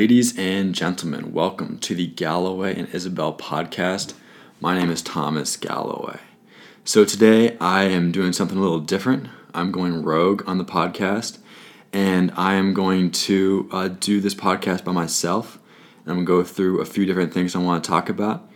[0.00, 4.14] Ladies and gentlemen, welcome to the Galloway and Isabel podcast.
[4.60, 6.20] My name is Thomas Galloway.
[6.84, 9.26] So today I am doing something a little different.
[9.52, 11.38] I'm going rogue on the podcast,
[11.92, 15.58] and I am going to uh, do this podcast by myself.
[16.04, 18.48] And I'm going to go through a few different things I want to talk about.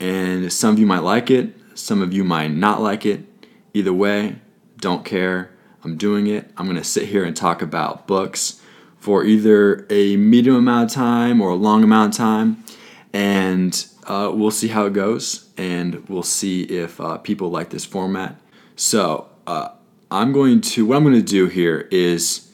[0.00, 3.24] And some of you might like it, some of you might not like it.
[3.72, 4.40] Either way,
[4.78, 5.52] don't care.
[5.84, 6.50] I'm doing it.
[6.56, 8.57] I'm going to sit here and talk about books
[8.98, 12.64] for either a medium amount of time or a long amount of time,
[13.12, 17.84] and uh, we'll see how it goes, and we'll see if uh, people like this
[17.84, 18.36] format.
[18.76, 19.70] So uh,
[20.10, 22.50] I'm going to what I'm going to do here is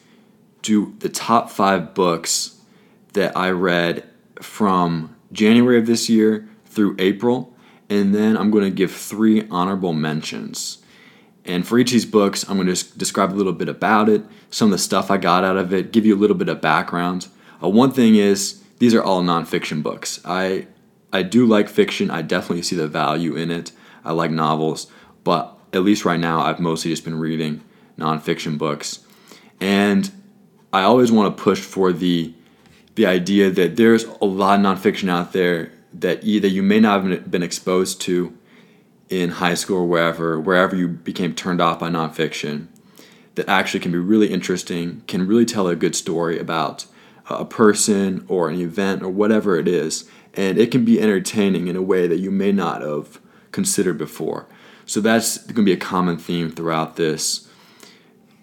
[0.62, 2.60] do the top five books
[3.12, 4.04] that I read
[4.40, 7.54] from January of this year through April,
[7.88, 10.78] and then I'm going to give three honorable mentions.
[11.44, 14.22] And for each of these books, I'm going to describe a little bit about it,
[14.50, 16.60] some of the stuff I got out of it, give you a little bit of
[16.60, 17.28] background.
[17.62, 20.20] Uh, one thing is, these are all nonfiction books.
[20.24, 20.66] I
[21.12, 22.10] I do like fiction.
[22.10, 23.70] I definitely see the value in it.
[24.04, 24.88] I like novels,
[25.22, 27.62] but at least right now, I've mostly just been reading
[27.96, 28.98] nonfiction books,
[29.60, 30.10] and
[30.72, 32.34] I always want to push for the
[32.96, 37.04] the idea that there's a lot of nonfiction out there that either you may not
[37.04, 38.36] have been exposed to
[39.08, 42.66] in high school or wherever, wherever you became turned off by nonfiction,
[43.34, 46.86] that actually can be really interesting, can really tell a good story about
[47.28, 51.76] a person or an event or whatever it is, and it can be entertaining in
[51.76, 54.46] a way that you may not have considered before.
[54.86, 57.48] So that's going to be a common theme throughout this.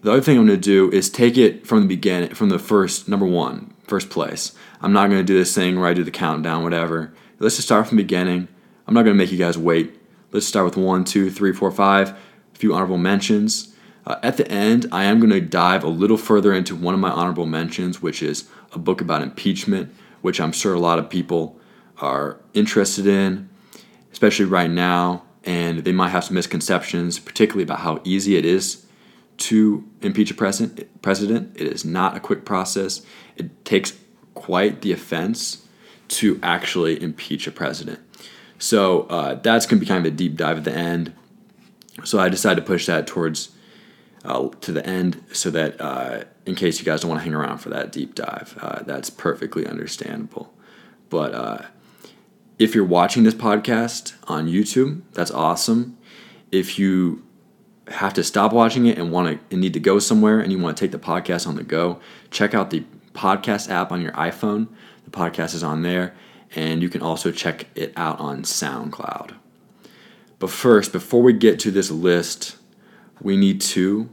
[0.02, 2.58] The other thing I'm going to do is take it from the beginning, from the
[2.58, 4.52] first number one, first place.
[4.80, 7.14] I'm not going to do this thing where I do the countdown, whatever.
[7.38, 8.48] Let's just start from the beginning.
[8.86, 9.96] I'm not going to make you guys wait.
[10.32, 12.08] Let's start with one, two, three, four, five.
[12.08, 13.74] A few honorable mentions.
[14.06, 17.00] Uh, at the end, I am going to dive a little further into one of
[17.00, 21.10] my honorable mentions, which is a book about impeachment, which I'm sure a lot of
[21.10, 21.60] people
[21.98, 23.50] are interested in,
[24.10, 25.22] especially right now.
[25.44, 28.86] And they might have some misconceptions, particularly about how easy it is
[29.38, 31.56] to impeach a president.
[31.60, 33.02] It is not a quick process.
[33.36, 33.98] It takes
[34.32, 35.66] quite the offense
[36.08, 38.00] to actually impeach a president.
[38.62, 41.12] So uh, that's going to be kind of a deep dive at the end.
[42.04, 43.50] So I decided to push that towards
[44.24, 47.34] uh, to the end so that uh, in case you guys don't want to hang
[47.34, 50.54] around for that deep dive, uh, that's perfectly understandable.
[51.10, 51.62] But uh,
[52.56, 55.98] if you're watching this podcast on YouTube, that's awesome.
[56.52, 57.26] If you
[57.88, 60.58] have to stop watching it and want to and need to go somewhere and you
[60.60, 61.98] want to take the podcast on the go,
[62.30, 64.68] check out the podcast app on your iPhone.
[65.04, 66.14] The podcast is on there
[66.54, 69.34] and you can also check it out on SoundCloud.
[70.38, 72.56] But first, before we get to this list,
[73.20, 74.08] we need to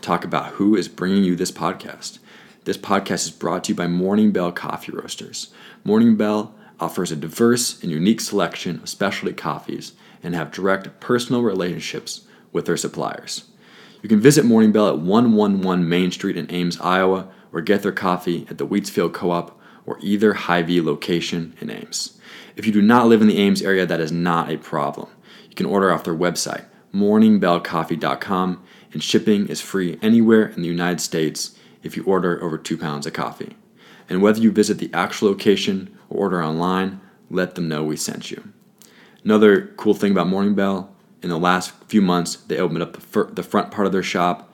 [0.00, 2.18] talk about who is bringing you this podcast.
[2.64, 5.52] This podcast is brought to you by Morning Bell Coffee Roasters.
[5.82, 11.42] Morning Bell offers a diverse and unique selection of specialty coffees and have direct personal
[11.42, 13.44] relationships with their suppliers.
[14.02, 17.92] You can visit Morning Bell at 111 Main Street in Ames, Iowa, or get their
[17.92, 22.18] coffee at the Wheatsfield Co op or either Hy-Vee location in Ames.
[22.56, 25.08] If you do not live in the Ames area, that is not a problem.
[25.48, 26.64] You can order off their website,
[26.94, 28.62] morningbellcoffee.com,
[28.92, 33.06] and shipping is free anywhere in the United States if you order over two pounds
[33.06, 33.56] of coffee.
[34.08, 38.30] And whether you visit the actual location or order online, let them know we sent
[38.30, 38.52] you.
[39.24, 43.00] Another cool thing about Morning Bell, in the last few months, they opened up the,
[43.00, 44.52] fir- the front part of their shop,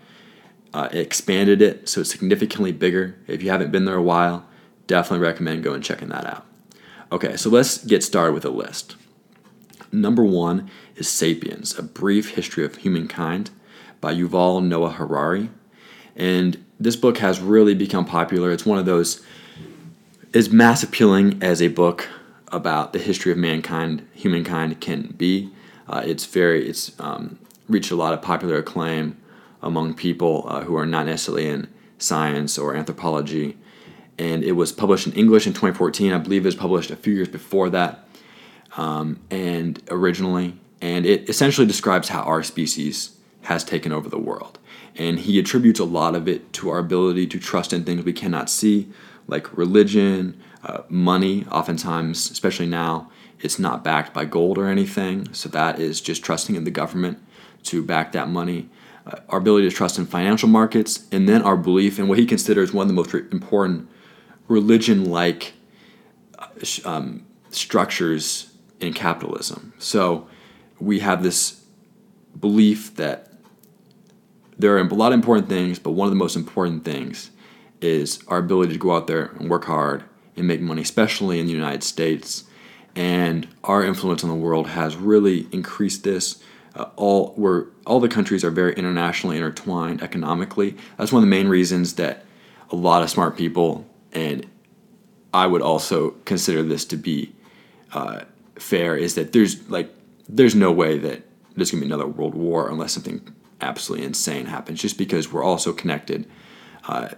[0.73, 3.19] uh, expanded it so it's significantly bigger.
[3.27, 4.47] If you haven't been there a while,
[4.91, 6.45] definitely recommend going checking that out.
[7.13, 8.97] Okay, so let's get started with a list.
[9.93, 13.51] Number one is Sapiens, A Brief History of Humankind
[14.01, 15.49] by Yuval Noah Harari.
[16.17, 18.51] And this book has really become popular.
[18.51, 19.25] It's one of those,
[20.35, 22.09] as mass appealing as a book
[22.49, 25.51] about the history of mankind, humankind can be.
[25.89, 27.39] Uh, it's very, it's um,
[27.69, 29.17] reached a lot of popular acclaim
[29.63, 31.69] among people uh, who are not necessarily in
[31.99, 33.57] science or anthropology
[34.21, 36.13] and it was published in English in 2014.
[36.13, 38.07] I believe it was published a few years before that,
[38.77, 44.59] um, and originally, and it essentially describes how our species has taken over the world.
[44.95, 48.13] And he attributes a lot of it to our ability to trust in things we
[48.13, 48.91] cannot see,
[49.27, 51.47] like religion, uh, money.
[51.51, 56.57] Oftentimes, especially now, it's not backed by gold or anything, so that is just trusting
[56.57, 57.19] in the government
[57.63, 58.69] to back that money.
[59.07, 62.27] Uh, our ability to trust in financial markets, and then our belief in what he
[62.27, 63.89] considers one of the most important
[64.51, 65.55] religion like
[66.39, 66.47] uh,
[66.85, 69.73] um, structures in capitalism.
[69.79, 70.29] So
[70.81, 71.63] we have this
[72.39, 73.33] belief that
[74.59, 77.31] there are a lot of important things, but one of the most important things
[77.81, 80.05] is our ability to go out there and work hard
[80.37, 82.45] and make money, especially in the United States.
[82.95, 86.43] And our influence on the world has really increased this.
[86.75, 90.77] Uh, all we're all the countries are very internationally intertwined economically.
[90.97, 92.25] That's one of the main reasons that
[92.71, 94.47] a lot of smart people and
[95.33, 97.33] I would also consider this to be
[97.93, 98.21] uh,
[98.57, 99.93] fair is that there's like
[100.29, 101.23] there's no way that
[101.57, 104.81] there's gonna be another world war unless something absolutely insane happens.
[104.81, 106.27] Just because we're also connected
[106.87, 107.09] uh,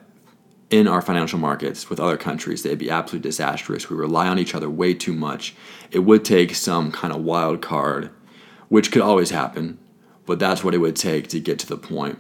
[0.71, 3.91] in our financial markets with other countries, they'd be absolutely disastrous.
[3.91, 5.55] We rely on each other way too much.
[5.91, 8.11] It would take some kind of wild card,
[8.69, 9.79] which could always happen,
[10.25, 12.19] but that's what it would take to get to the point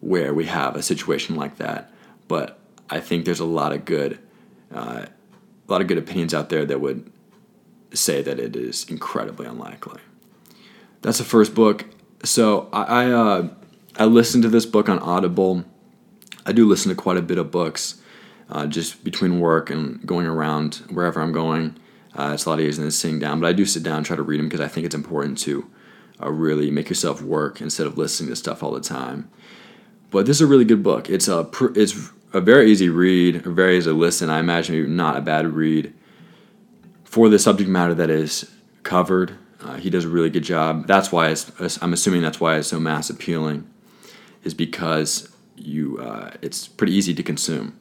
[0.00, 1.92] where we have a situation like that.
[2.26, 2.58] But
[2.90, 4.18] I think there's a lot of good,
[4.74, 7.10] uh, a lot of good opinions out there that would
[7.92, 10.00] say that it is incredibly unlikely.
[11.02, 11.84] That's the first book.
[12.24, 13.48] So I I, uh,
[13.96, 15.64] I listened to this book on Audible.
[16.46, 18.00] I do listen to quite a bit of books,
[18.50, 21.76] uh, just between work and going around wherever I'm going.
[22.14, 24.16] Uh, it's a lot easier than sitting down, but I do sit down and try
[24.16, 25.70] to read them because I think it's important to
[26.20, 29.30] uh, really make yourself work instead of listening to stuff all the time.
[30.10, 31.10] But this is a really good book.
[31.10, 34.30] It's a pr- it's a very easy read, a very easy listen.
[34.30, 35.94] I imagine not a bad read
[37.04, 38.50] for the subject matter that is
[38.82, 39.36] covered.
[39.60, 40.86] Uh, he does a really good job.
[40.86, 41.34] That's why
[41.80, 43.68] I'm assuming that's why it's so mass appealing,
[44.44, 47.78] is because you uh, it's pretty easy to consume.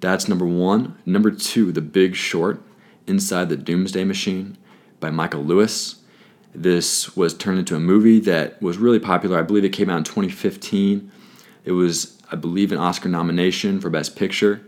[0.00, 0.98] That's number one.
[1.04, 2.62] Number two, The Big Short,
[3.06, 4.58] Inside the Doomsday Machine
[5.00, 5.96] by Michael Lewis.
[6.54, 9.38] This was turned into a movie that was really popular.
[9.38, 11.10] I believe it came out in 2015.
[11.64, 14.66] It was, I believe, an Oscar nomination for Best Picture,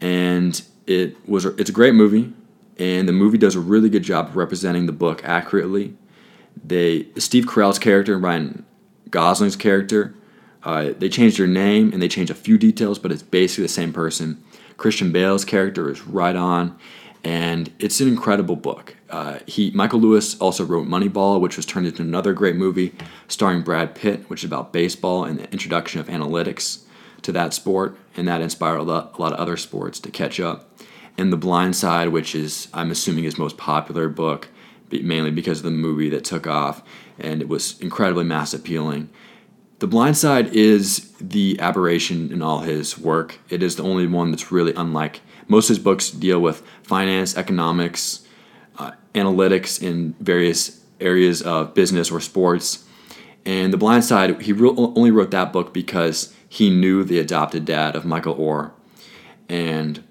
[0.00, 2.32] and it was it's a great movie
[2.80, 5.94] and the movie does a really good job of representing the book accurately.
[6.64, 8.64] They Steve Carell's character and Ryan
[9.10, 10.14] Gosling's character,
[10.64, 13.68] uh, they changed their name and they changed a few details, but it's basically the
[13.68, 14.42] same person.
[14.76, 16.76] Christian Bale's character is right on,
[17.24, 18.96] and it's an incredible book.
[19.08, 22.94] Uh, he Michael Lewis also wrote Moneyball, which was turned into another great movie
[23.28, 26.84] starring Brad Pitt, which is about baseball and the introduction of analytics
[27.22, 30.40] to that sport, and that inspired a lot, a lot of other sports to catch
[30.40, 30.70] up
[31.20, 34.48] and The Blind Side, which is I'm assuming his most popular book,
[34.90, 36.82] mainly because of the movie that took off,
[37.18, 39.10] and it was incredibly mass appealing.
[39.80, 43.38] The Blind Side is the aberration in all his work.
[43.50, 45.20] It is the only one that's really unlike
[45.50, 48.24] most of his books deal with finance, economics,
[48.78, 52.84] uh, analytics in various areas of business or sports.
[53.44, 57.64] And The Blind Side, he re- only wrote that book because he knew the adopted
[57.64, 58.70] dad of Michael Oher.
[59.48, 60.04] And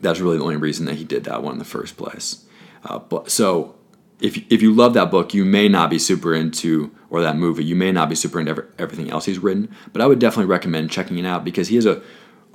[0.00, 2.46] that's really the only reason that he did that one in the first place.
[2.82, 3.74] Uh, but so
[4.20, 7.64] if if you love that book, you may not be super into or that movie,
[7.64, 9.74] you may not be super into ever, everything else he's written.
[9.92, 12.02] But I would definitely recommend checking it out because he has a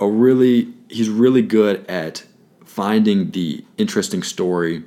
[0.01, 2.25] a really he's really good at
[2.65, 4.83] finding the interesting story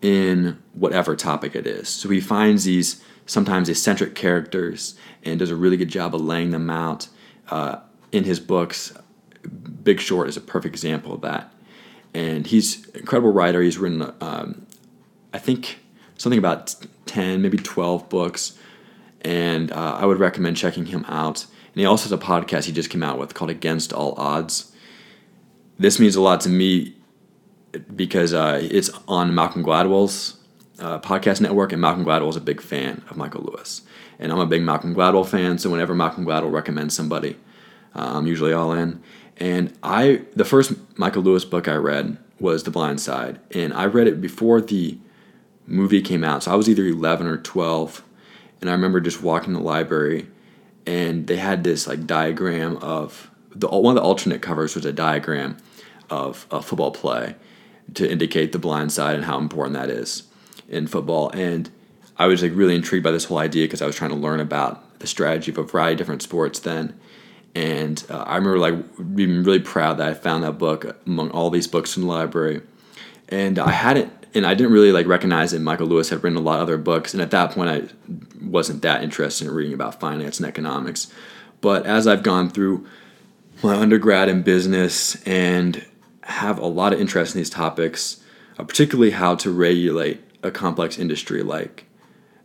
[0.00, 1.88] in whatever topic it is.
[1.88, 6.50] So he finds these sometimes eccentric characters and does a really good job of laying
[6.50, 7.08] them out
[7.50, 7.80] uh,
[8.12, 8.96] in his books.
[9.82, 11.52] Big Short is a perfect example of that
[12.14, 13.62] and he's an incredible writer.
[13.62, 14.66] He's written, um,
[15.32, 15.78] I think,
[16.16, 16.74] something about
[17.06, 18.58] ten, maybe twelve books,
[19.22, 21.46] and uh, I would recommend checking him out.
[21.78, 24.72] And he also has a podcast he just came out with called Against All Odds.
[25.78, 26.96] This means a lot to me
[27.94, 30.38] because uh, it's on Malcolm Gladwell's
[30.80, 33.82] uh, podcast network, and Malcolm Gladwell is a big fan of Michael Lewis,
[34.18, 35.56] and I'm a big Malcolm Gladwell fan.
[35.58, 37.36] So whenever Malcolm Gladwell recommends somebody,
[37.94, 39.00] uh, I'm usually all in.
[39.36, 43.86] And I, the first Michael Lewis book I read was The Blind Side, and I
[43.86, 44.98] read it before the
[45.64, 46.42] movie came out.
[46.42, 48.02] So I was either 11 or 12,
[48.60, 50.26] and I remember just walking to the library,
[50.86, 54.92] and they had this like diagram of the one of the alternate covers was a
[54.92, 55.56] diagram
[56.10, 57.34] of a football play
[57.94, 60.24] to indicate the blind side and how important that is
[60.68, 61.30] in football.
[61.30, 61.70] And
[62.16, 64.40] I was like really intrigued by this whole idea because I was trying to learn
[64.40, 66.98] about the strategy of a variety of different sports then.
[67.54, 71.50] And uh, I remember like being really proud that I found that book among all
[71.50, 72.62] these books in the library.
[73.28, 76.42] And I hadn't, and I didn't really like recognize that Michael Lewis had written a
[76.42, 77.14] lot of other books.
[77.14, 81.12] And at that point, I wasn't that interested in reading about finance and economics.
[81.60, 82.86] But as I've gone through
[83.62, 85.84] my undergrad in business and
[86.22, 88.22] have a lot of interest in these topics,
[88.58, 91.86] uh, particularly how to regulate a complex industry like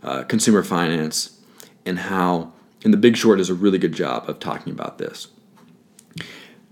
[0.01, 1.39] uh, consumer finance
[1.85, 5.27] and how and The Big Short does a really good job of talking about this,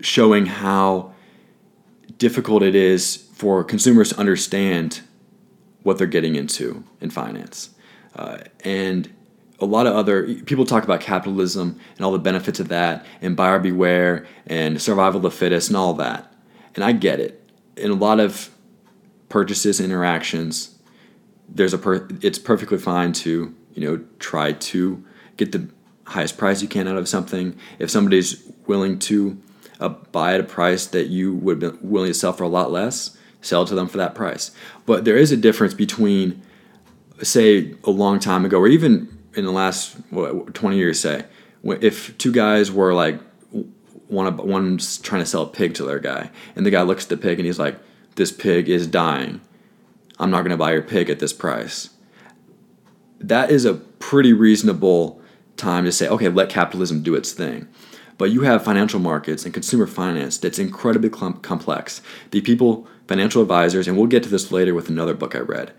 [0.00, 1.14] showing how
[2.18, 5.00] difficult it is for consumers to understand
[5.82, 7.70] what they're getting into in finance.
[8.14, 9.12] Uh, and
[9.58, 13.34] a lot of other people talk about capitalism and all the benefits of that, and
[13.34, 16.32] buyer beware, and survival of the fittest, and all that.
[16.76, 17.42] And I get it.
[17.76, 18.48] In a lot of
[19.28, 20.78] purchases interactions,
[21.48, 25.04] there's a per- it's perfectly fine to you know try to
[25.36, 25.68] get the
[26.04, 27.58] highest price you can out of something.
[27.80, 29.36] If somebody's willing to
[29.80, 32.70] uh, buy at a price that you would be willing to sell for a lot
[32.70, 34.50] less, sell to them for that price.
[34.86, 36.42] But there is a difference between,
[37.22, 41.24] say, a long time ago, or even in the last what, 20 years, say,
[41.64, 43.20] if two guys were like,
[44.08, 47.08] one one's trying to sell a pig to their guy, and the guy looks at
[47.08, 47.78] the pig and he's like,
[48.16, 49.40] "This pig is dying.
[50.18, 51.88] I'm not going to buy your pig at this price."
[53.18, 55.22] That is a pretty reasonable
[55.56, 57.68] time to say, okay, let capitalism do its thing.
[58.18, 62.02] But you have financial markets and consumer finance that's incredibly complex.
[62.30, 65.72] The people, financial advisors, and we'll get to this later with another book I read,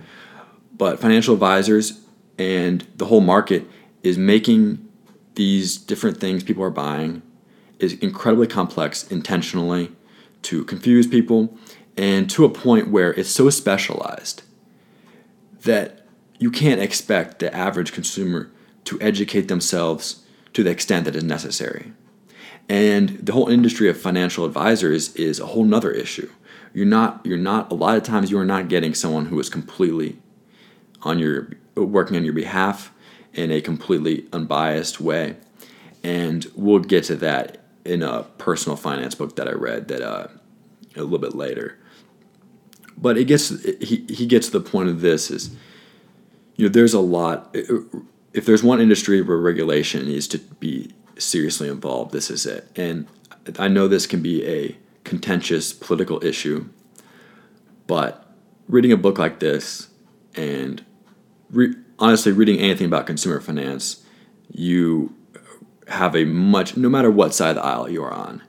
[0.75, 2.01] but financial advisors
[2.37, 3.67] and the whole market
[4.01, 4.87] is making
[5.35, 7.21] these different things people are buying
[7.79, 9.91] is incredibly complex intentionally
[10.43, 11.57] to confuse people
[11.97, 14.43] and to a point where it's so specialized
[15.61, 16.05] that
[16.39, 18.51] you can't expect the average consumer
[18.85, 21.93] to educate themselves to the extent that is necessary.
[22.69, 26.29] And the whole industry of financial advisors is a whole nother issue.
[26.73, 29.49] You're not you're not a lot of times you are not getting someone who is
[29.49, 30.17] completely
[31.03, 32.91] on your working on your behalf
[33.33, 35.35] in a completely unbiased way.
[36.03, 40.27] And we'll get to that in a personal finance book that I read that uh,
[40.95, 41.77] a little bit later.
[42.97, 43.49] But it gets
[43.81, 45.55] he, he gets to the point of this is
[46.55, 47.55] you know there's a lot
[48.33, 52.67] if there's one industry where regulation needs to be seriously involved, this is it.
[52.75, 53.07] And
[53.59, 56.67] I know this can be a contentious political issue,
[57.87, 58.33] but
[58.67, 59.89] reading a book like this
[60.35, 60.83] and
[61.49, 64.03] re- honestly reading anything about consumer finance,
[64.51, 65.15] you
[65.87, 68.41] have a much, no matter what side of the aisle you are on,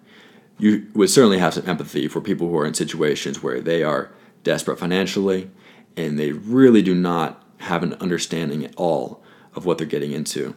[0.58, 4.10] you would certainly have some empathy for people who are in situations where they are
[4.44, 5.50] desperate financially
[5.96, 9.22] and they really do not have an understanding at all
[9.54, 10.54] of what they're getting into.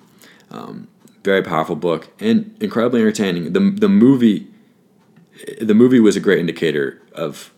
[0.52, 0.88] Um,
[1.24, 3.54] very powerful book and incredibly entertaining.
[3.54, 4.48] The the movie,
[5.62, 7.54] the movie was a great indicator of.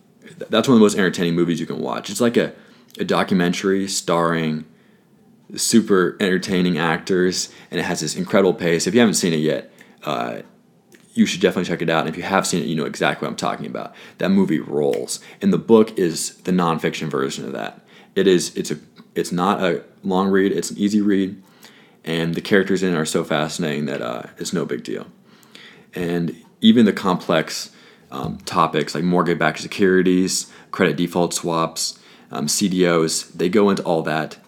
[0.48, 2.08] That's one of the most entertaining movies you can watch.
[2.08, 2.52] It's like a,
[2.98, 4.64] a documentary starring
[5.56, 8.86] super entertaining actors, and it has this incredible pace.
[8.86, 9.72] If you haven't seen it yet,
[10.04, 10.42] uh,
[11.14, 12.00] you should definitely check it out.
[12.00, 13.94] And if you have seen it, you know exactly what I'm talking about.
[14.18, 17.80] That movie rolls, and the book is the nonfiction version of that.
[18.14, 18.56] It is.
[18.56, 18.78] It's a.
[19.14, 20.52] It's not a long read.
[20.52, 21.42] It's an easy read,
[22.04, 25.06] and the characters in it are so fascinating that uh, it's no big deal.
[25.94, 27.70] And even the complex
[28.10, 31.98] um, topics like mortgage-backed securities, credit default swaps,
[32.30, 34.38] um, CDOs, they go into all that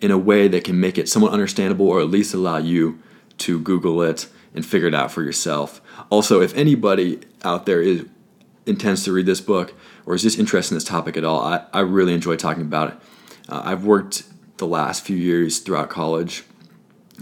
[0.00, 3.00] in a way that can make it somewhat understandable, or at least allow you
[3.38, 5.80] to Google it and figure it out for yourself.
[6.10, 8.04] Also, if anybody out there is
[8.64, 9.74] intends to read this book
[10.06, 12.90] or is just interested in this topic at all, I, I really enjoy talking about
[12.90, 12.94] it.
[13.48, 14.24] Uh, I've worked
[14.58, 16.44] the last few years throughout college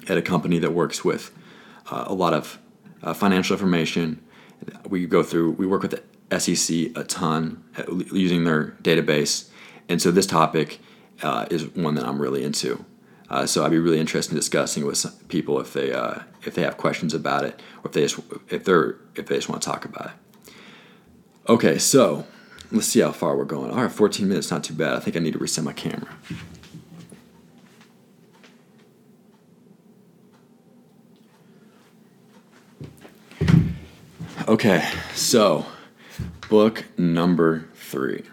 [0.09, 1.31] at a company that works with
[1.91, 2.59] uh, a lot of
[3.03, 4.23] uh, financial information.
[4.89, 7.63] We go through, we work with the SEC a ton
[8.13, 9.49] using their database.
[9.89, 10.81] And so this topic
[11.23, 12.85] uh, is one that I'm really into.
[13.29, 16.63] Uh, so I'd be really interested in discussing with people if they uh, if they
[16.63, 19.69] have questions about it or if they just if they're if they just want to
[19.69, 20.61] talk about it.
[21.49, 22.27] Okay, so
[22.73, 23.71] let's see how far we're going.
[23.71, 24.95] All right, 14 minutes, not too bad.
[24.95, 26.13] I think I need to reset my camera.
[34.51, 35.65] Okay, so
[36.49, 38.25] book number three.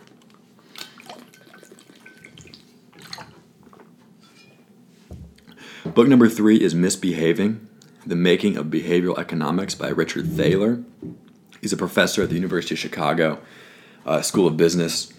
[5.85, 7.67] Book number three is Misbehaving
[8.03, 10.83] The Making of Behavioral Economics by Richard Thaler.
[11.61, 13.37] He's a professor at the University of Chicago
[14.03, 15.13] uh, School of Business.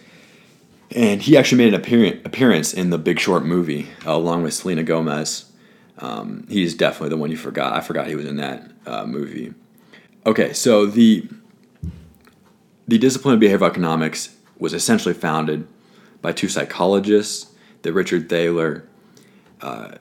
[0.90, 4.83] And he actually made an appearance in the Big Short movie uh, along with Selena
[4.83, 5.45] Gomez.
[5.99, 7.75] Um, he's definitely the one you forgot.
[7.75, 9.55] I forgot he was in that uh, movie.
[10.28, 11.26] Okay, so the
[12.87, 15.66] the discipline of behavioral economics was essentially founded
[16.20, 18.87] by two psychologists that Richard Thaler
[19.62, 19.92] uh,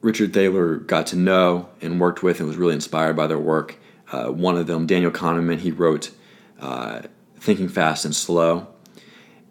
[0.00, 3.76] Richard Thaler got to know and worked with and was really inspired by their work.
[4.10, 6.10] Uh, one of them, Daniel Kahneman, he wrote
[6.58, 7.02] uh,
[7.36, 8.68] Thinking Fast and Slow.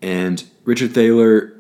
[0.02, 1.53] And Richard Thaler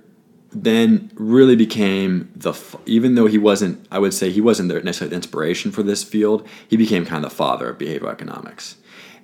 [0.56, 2.54] then really became the
[2.86, 6.48] even though he wasn't I would say he wasn't necessarily the inspiration for this field
[6.68, 8.78] he became kind of the father of behavioral economics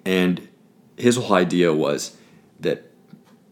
[0.06, 0.48] and
[0.98, 2.18] his whole idea was
[2.60, 2.92] that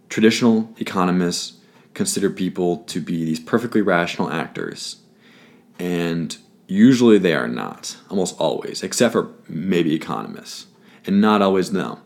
[0.09, 1.59] traditional economists
[1.93, 4.97] consider people to be these perfectly rational actors
[5.77, 10.67] and Usually they are not, almost always, except for maybe economists,
[11.05, 11.99] and not always them.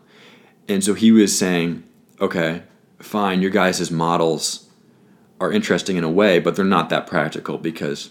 [0.68, 1.82] And so he was saying,
[2.20, 2.62] okay,
[3.00, 4.68] fine, your guys' models
[5.42, 8.10] are interesting in a way, but they're not that practical because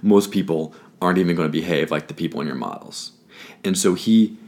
[0.00, 3.10] most people aren't even going to behave like the people in your models.
[3.64, 4.38] And so he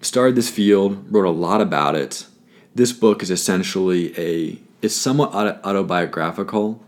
[0.00, 2.26] started this field, wrote a lot about it.
[2.72, 5.34] This book is essentially a it's somewhat
[5.64, 6.80] autobiographical,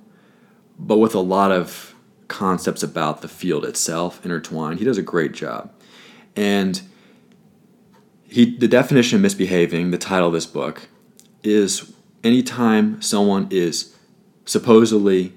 [0.78, 1.94] but with a lot of
[2.28, 4.78] concepts about the field itself intertwined.
[4.78, 5.72] He does a great job.
[6.36, 6.82] And
[8.28, 10.88] he the definition of misbehaving, the title of this book,
[11.42, 11.92] is
[12.26, 13.94] anytime someone is
[14.44, 15.32] supposedly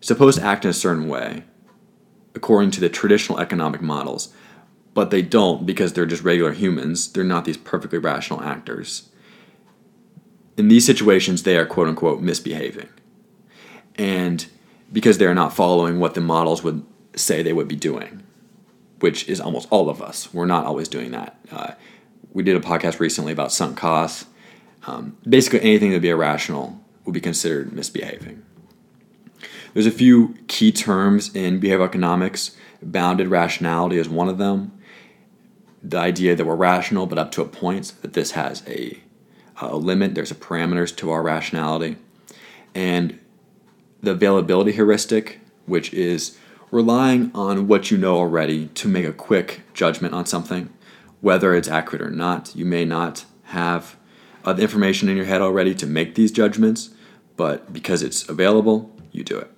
[0.00, 1.44] supposed to act in a certain way
[2.34, 4.32] according to the traditional economic models,
[4.94, 7.12] but they don't because they're just regular humans.
[7.12, 9.10] They're not these perfectly rational actors.
[10.56, 12.88] In these situations, they are quote unquote misbehaving.
[13.96, 14.46] And
[14.92, 18.22] because they're not following what the models would say they would be doing,
[19.00, 20.32] which is almost all of us.
[20.32, 21.38] We're not always doing that.
[21.50, 21.72] Uh,
[22.32, 24.26] we did a podcast recently about sunk costs.
[24.86, 28.42] Um, basically, anything that would be irrational would be considered misbehaving.
[29.74, 32.56] There's a few key terms in behavioral economics.
[32.82, 34.72] Bounded rationality is one of them.
[35.82, 39.00] The idea that we're rational, but up to a point, that this has a,
[39.60, 41.96] a limit, there's a parameters to our rationality.
[42.74, 43.18] And
[44.02, 46.38] the availability heuristic, which is
[46.70, 50.72] relying on what you know already to make a quick judgment on something,
[51.20, 52.54] whether it's accurate or not.
[52.54, 53.96] You may not have
[54.44, 56.90] uh, the information in your head already to make these judgments,
[57.36, 59.50] but because it's available, you do it.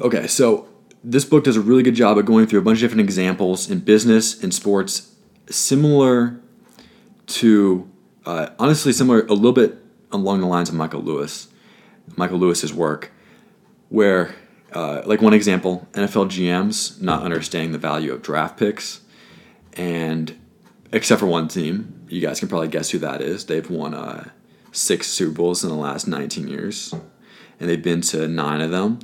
[0.00, 0.68] Okay, so
[1.02, 3.70] this book does a really good job of going through a bunch of different examples
[3.70, 5.14] in business and sports,
[5.48, 6.40] similar
[7.26, 7.88] to,
[8.26, 9.76] uh, honestly, similar a little bit
[10.12, 11.48] along the lines of Michael Lewis,
[12.16, 13.12] Michael Lewis's work,
[13.88, 14.34] where,
[14.72, 19.00] uh, like one example, NFL GMs not understanding the value of draft picks,
[19.74, 20.38] and
[20.92, 23.46] except for one team, you guys can probably guess who that is.
[23.46, 24.30] They've won uh,
[24.72, 26.94] six Super Bowls in the last 19 years,
[27.60, 29.00] and they've been to nine of them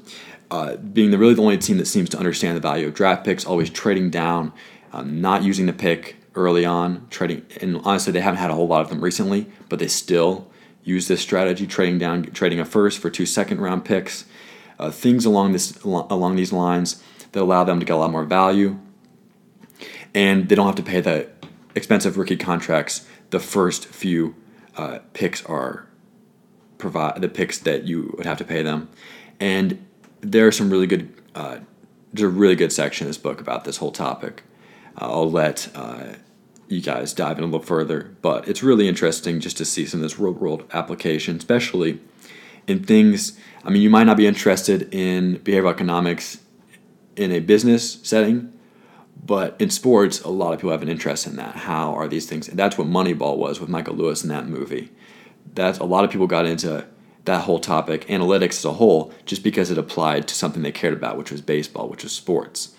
[0.51, 3.25] uh, being the really the only team that seems to understand the value of draft
[3.25, 4.53] picks, always trading down,
[4.93, 7.45] um, not using the pick early on, trading.
[7.61, 10.51] And honestly, they haven't had a whole lot of them recently, but they still
[10.83, 14.27] use this strategy, trading down, trading a first for two second round picks,
[14.79, 18.25] uh, things along this along these lines that allow them to get a lot more
[18.25, 18.79] value,
[20.15, 21.29] and they don't have to pay the
[21.75, 23.07] expensive rookie contracts.
[23.31, 24.35] The first few
[24.77, 25.87] uh, picks are
[26.79, 28.89] provide the picks that you would have to pay them,
[29.41, 29.85] and
[30.21, 31.59] there are some really good, uh,
[32.13, 34.43] there's a really good section in this book about this whole topic.
[35.01, 36.15] Uh, I'll let uh,
[36.69, 40.01] you guys dive in a little further, but it's really interesting just to see some
[40.01, 42.01] of this real world application, especially
[42.67, 43.39] in things.
[43.65, 46.39] I mean, you might not be interested in behavioral economics
[47.17, 48.53] in a business setting,
[49.25, 51.57] but in sports, a lot of people have an interest in that.
[51.57, 52.49] How are these things?
[52.49, 54.91] And that's what Moneyball was with Michael Lewis in that movie.
[55.55, 56.87] That's a lot of people got into
[57.25, 60.93] that whole topic, analytics as a whole, just because it applied to something they cared
[60.93, 62.75] about, which was baseball, which was sports.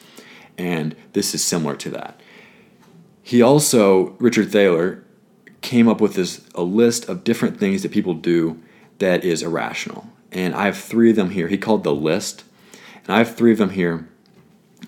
[0.55, 2.21] And this is similar to that.
[3.23, 5.03] He also, Richard Thaler,
[5.61, 8.61] came up with this a list of different things that people do
[8.99, 10.07] that is irrational.
[10.31, 11.47] And I have three of them here.
[11.47, 12.43] He called the list.
[13.03, 14.07] And I have three of them here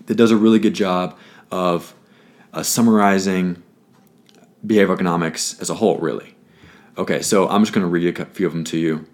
[0.06, 1.18] that does a really good job
[1.52, 1.94] of
[2.54, 3.62] uh, summarizing
[4.66, 6.36] behavioral economics as a whole, really.
[6.98, 9.06] Okay, so I'm just going to read a few of them to you.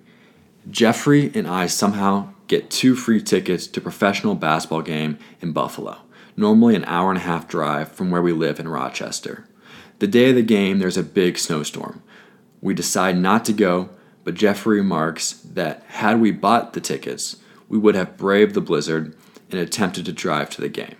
[0.70, 5.98] Jeffrey and I somehow get two free tickets to professional basketball game in Buffalo,
[6.38, 9.46] normally an hour and a half drive from where we live in Rochester.
[10.00, 12.02] The day of the game, there's a big snowstorm.
[12.62, 13.90] We decide not to go,
[14.24, 19.16] but Jeffrey remarks that had we bought the tickets, we would have braved the blizzard
[19.52, 20.96] and attempted to drive to the game.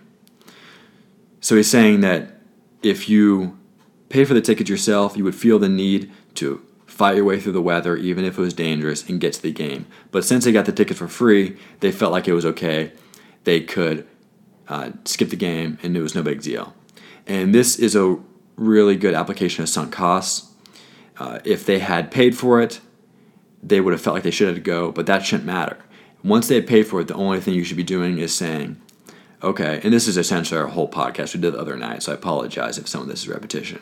[1.44, 2.38] So he's saying that
[2.82, 3.60] if you
[4.08, 7.52] pay for the ticket yourself, you would feel the need to fight your way through
[7.52, 9.86] the weather, even if it was dangerous, and get to the game.
[10.10, 12.94] But since they got the tickets for free, they felt like it was okay.
[13.44, 14.08] They could
[14.70, 16.74] uh, skip the game, and it was no big deal.
[17.28, 18.18] And this is a
[18.56, 20.50] really good application of sunk costs.
[21.18, 22.80] Uh, if they had paid for it,
[23.62, 25.78] they would have felt like they should have to go, but that shouldn't matter.
[26.24, 28.82] Once they had paid for it, the only thing you should be doing is saying,
[29.44, 32.16] okay, and this is essentially our whole podcast we did the other night, so I
[32.16, 33.82] apologize if some of this is repetition.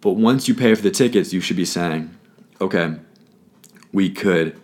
[0.00, 2.16] But once you pay for the tickets, you should be saying,
[2.60, 2.96] okay,
[3.92, 4.60] we could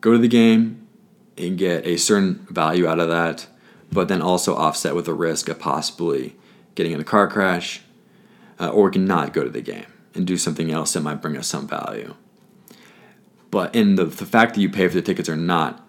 [0.00, 0.86] go to the game
[1.36, 3.46] and get a certain value out of that,
[3.90, 6.36] but then also offset with the risk of possibly
[6.74, 7.82] getting in a car crash,
[8.58, 11.22] uh, or we can not go to the game and do something else that might
[11.22, 12.14] bring us some value.
[13.50, 15.86] But in the, the fact that you pay for the tickets or not,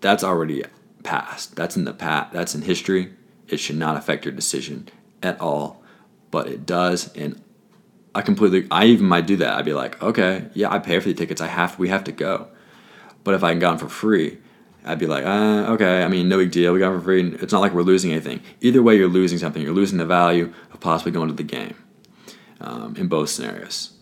[0.00, 0.62] that's already
[1.06, 1.54] past.
[1.56, 2.32] That's in the past.
[2.32, 3.12] That's in history.
[3.48, 4.88] It should not affect your decision
[5.22, 5.82] at all,
[6.30, 7.14] but it does.
[7.14, 7.40] And
[8.14, 9.54] I completely, I even might do that.
[9.54, 11.40] I'd be like, okay, yeah, I pay for the tickets.
[11.40, 12.48] I have, we have to go.
[13.22, 14.38] But if I can go for free,
[14.84, 16.72] I'd be like, uh, okay, I mean, no big deal.
[16.72, 17.34] We got for free.
[17.34, 18.40] It's not like we're losing anything.
[18.60, 19.62] Either way, you're losing something.
[19.62, 21.74] You're losing the value of possibly going to the game
[22.60, 23.92] um, in both scenarios.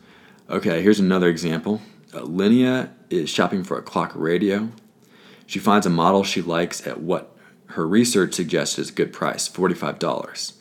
[0.50, 1.80] Okay, here's another example.
[2.12, 4.70] Uh, is shopping for a clock radio.
[5.46, 7.34] She finds a model she likes at what
[7.68, 10.52] her research suggests is a good price $45.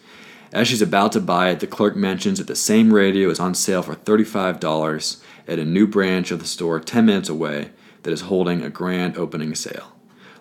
[0.51, 3.55] As she's about to buy it, the clerk mentions that the same radio is on
[3.55, 7.71] sale for $35 at a new branch of the store 10 minutes away
[8.03, 9.93] that is holding a grand opening sale.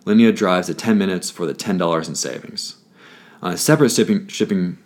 [0.05, 2.76] Linnea drives the 10 minutes for the $10 in savings.
[3.40, 4.78] On a separate shipping, shipping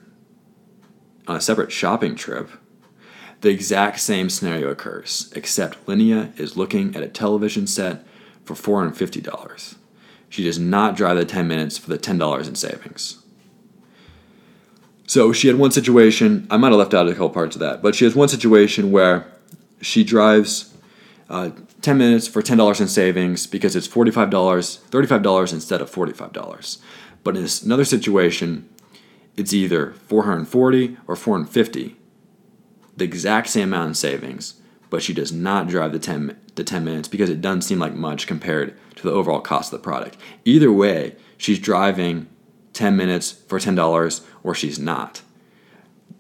[1.27, 2.51] on a separate shopping trip,
[3.40, 8.05] the exact same scenario occurs, except Linnea is looking at a television set
[8.47, 9.75] for $450.
[10.29, 13.23] She does not drive the 10 minutes for the $10 in savings.
[15.07, 17.81] So she had one situation, I might have left out a couple parts of that,
[17.81, 19.27] but she has one situation where
[19.81, 20.75] she drives
[21.29, 21.51] uh,
[21.83, 26.79] 10 minutes for $10 in savings because it's $45, $35 instead of $45.
[27.23, 28.69] But in another situation,
[29.37, 31.97] it's either 440 or 450,
[32.97, 34.55] the exact same amount in savings,
[34.90, 37.94] but she does not drive the 10, the 10 minutes because it doesn't seem like
[37.94, 40.16] much compared to the overall cost of the product.
[40.44, 42.29] Either way, she's driving
[42.72, 45.22] 10 minutes for $10 or she's not.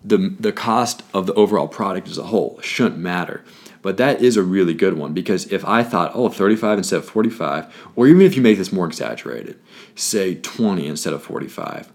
[0.04, 3.44] The, the cost of the overall product as a whole shouldn't matter.
[3.82, 7.04] But that is a really good one because if I thought, oh, 35 instead of
[7.04, 9.60] 45, or even if you make this more exaggerated,
[9.94, 11.92] say 20 instead of 45,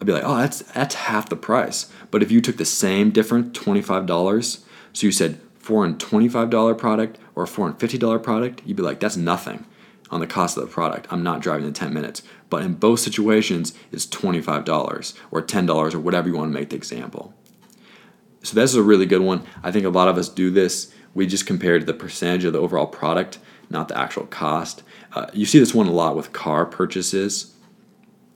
[0.00, 1.90] I'd be like, oh, that's that's half the price.
[2.10, 7.46] But if you took the same different $25, so you said $425 product or a
[7.46, 9.66] $450 product, you'd be like, that's nothing
[10.10, 11.06] on the cost of the product.
[11.10, 12.22] I'm not driving in 10 minutes.
[12.48, 16.76] But in both situations, it's $25 or $10 or whatever you want to make the
[16.76, 17.34] example.
[18.42, 19.42] So this is a really good one.
[19.64, 20.92] I think a lot of us do this.
[21.14, 24.84] We just compare the percentage of the overall product, not the actual cost.
[25.12, 27.54] Uh, you see this one a lot with car purchases.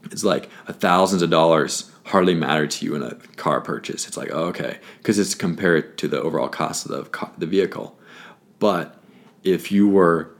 [0.05, 4.07] It's like a thousands of dollars hardly matter to you in a car purchase.
[4.07, 7.47] It's like oh, okay, because it's compared to the overall cost of the car, the
[7.47, 7.99] vehicle.
[8.59, 9.01] But
[9.43, 10.31] if you were,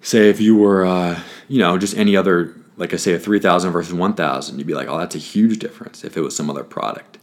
[0.00, 3.40] say, if you were, uh, you know, just any other, like I say, a three
[3.40, 6.34] thousand versus one thousand, you'd be like, oh, that's a huge difference if it was
[6.34, 7.18] some other product.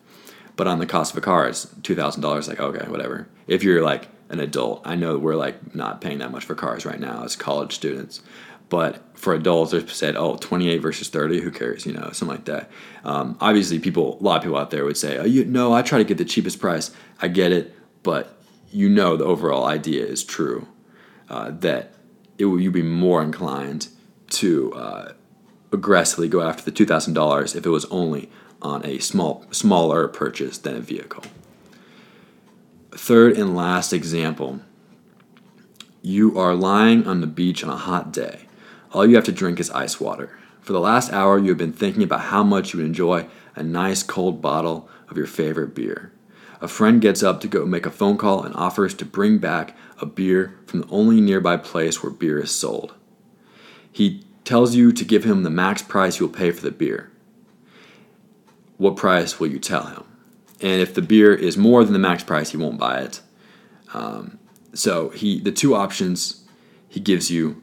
[0.55, 2.47] But on the cost of a car, it's two thousand dollars.
[2.47, 3.27] Like okay, whatever.
[3.47, 6.85] If you're like an adult, I know we're like not paying that much for cars
[6.85, 8.21] right now as college students.
[8.71, 11.85] But for adults, they said, oh, 28 versus 30, who cares?
[11.85, 12.71] You know, something like that.
[13.03, 15.81] Um, obviously, people, a lot of people out there would say, oh, you no, I
[15.81, 16.89] try to get the cheapest price.
[17.21, 20.69] I get it, but you know the overall idea is true.
[21.29, 21.93] Uh, that
[22.37, 23.89] it will you be more inclined
[24.29, 25.11] to uh,
[25.73, 28.29] aggressively go after the two thousand dollars if it was only
[28.61, 31.25] on a small smaller purchase than a vehicle.
[32.91, 34.61] Third and last example
[36.01, 38.47] you are lying on the beach on a hot day.
[38.93, 40.37] All you have to drink is ice water.
[40.61, 43.63] For the last hour, you have been thinking about how much you would enjoy a
[43.63, 46.11] nice cold bottle of your favorite beer.
[46.59, 49.75] A friend gets up to go make a phone call and offers to bring back
[49.99, 52.93] a beer from the only nearby place where beer is sold.
[53.91, 57.11] He tells you to give him the max price you will pay for the beer
[58.81, 60.03] what price will you tell him?
[60.59, 63.21] And if the beer is more than the max price, he won't buy it.
[63.93, 64.39] Um,
[64.73, 66.47] so he the two options
[66.89, 67.61] he gives you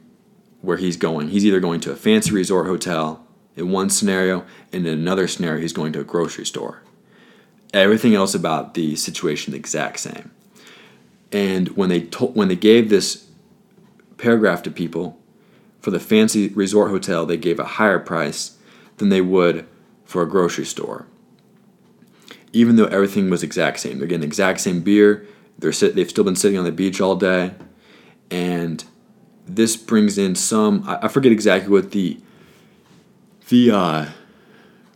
[0.61, 1.29] where he's going.
[1.29, 5.61] He's either going to a fancy resort hotel in one scenario, and in another scenario,
[5.61, 6.81] he's going to a grocery store.
[7.73, 10.31] Everything else about the situation the exact same.
[11.31, 13.27] And when they told when they gave this
[14.17, 15.19] paragraph to people
[15.79, 18.57] for the fancy resort hotel, they gave a higher price
[18.97, 19.67] than they would
[20.03, 21.05] for a grocery store.
[22.51, 25.25] Even though everything was exact same, they're getting the exact same beer.
[25.59, 27.53] They're sit, they've still been sitting on the beach all day,
[28.31, 28.83] and
[29.55, 30.83] this brings in some.
[30.87, 32.19] I, I forget exactly what the
[33.49, 34.05] the uh,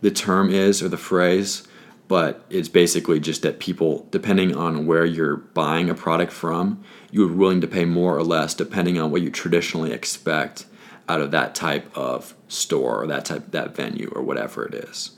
[0.00, 1.66] the term is or the phrase,
[2.08, 7.32] but it's basically just that people, depending on where you're buying a product from, you're
[7.32, 10.66] willing to pay more or less depending on what you traditionally expect
[11.08, 15.12] out of that type of store or that type that venue or whatever it is.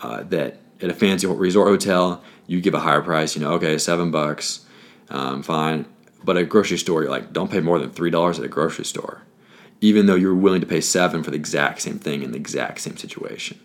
[0.00, 3.34] Uh, that at a fancy resort hotel, you give a higher price.
[3.34, 4.66] You know, okay, seven bucks,
[5.08, 5.86] um, fine.
[6.24, 8.48] But at a grocery store, you're like, don't pay more than three dollars at a
[8.48, 9.22] grocery store,
[9.80, 12.80] even though you're willing to pay seven for the exact same thing in the exact
[12.80, 13.60] same situation.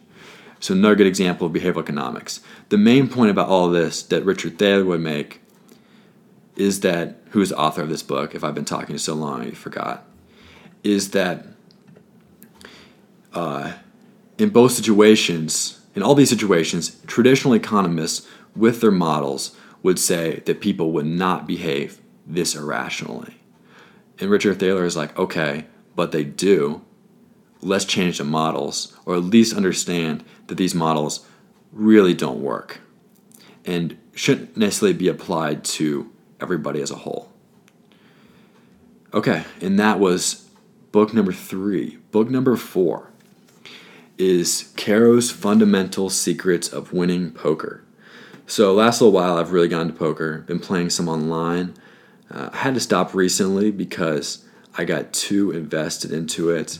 [0.59, 2.41] So another good example of behavioral economics.
[2.67, 5.41] The main point about all this that Richard Thaler would make
[6.57, 8.35] is that, who is the author of this book?
[8.35, 10.05] If I've been talking so long, you forgot,
[10.83, 11.45] is that
[13.33, 13.73] uh,
[14.37, 20.59] in both situations, in all these situations, traditional economists with their models would say that
[20.59, 23.35] people would not behave this irrationally.
[24.19, 25.65] And Richard Thaler is like, okay,
[25.95, 26.81] but they do.
[27.61, 31.25] Let's change the models, or at least understand that these models
[31.73, 32.79] really don't work
[33.65, 37.31] and shouldn't necessarily be applied to everybody as a whole.
[39.13, 40.49] Okay, and that was
[40.91, 41.97] book number three.
[42.11, 43.11] Book number four
[44.17, 47.83] is Caro's Fundamental Secrets of Winning Poker.
[48.45, 51.75] So, last little while, I've really gone to poker, been playing some online.
[52.31, 54.45] Uh, I had to stop recently because
[54.77, 56.79] I got too invested into it.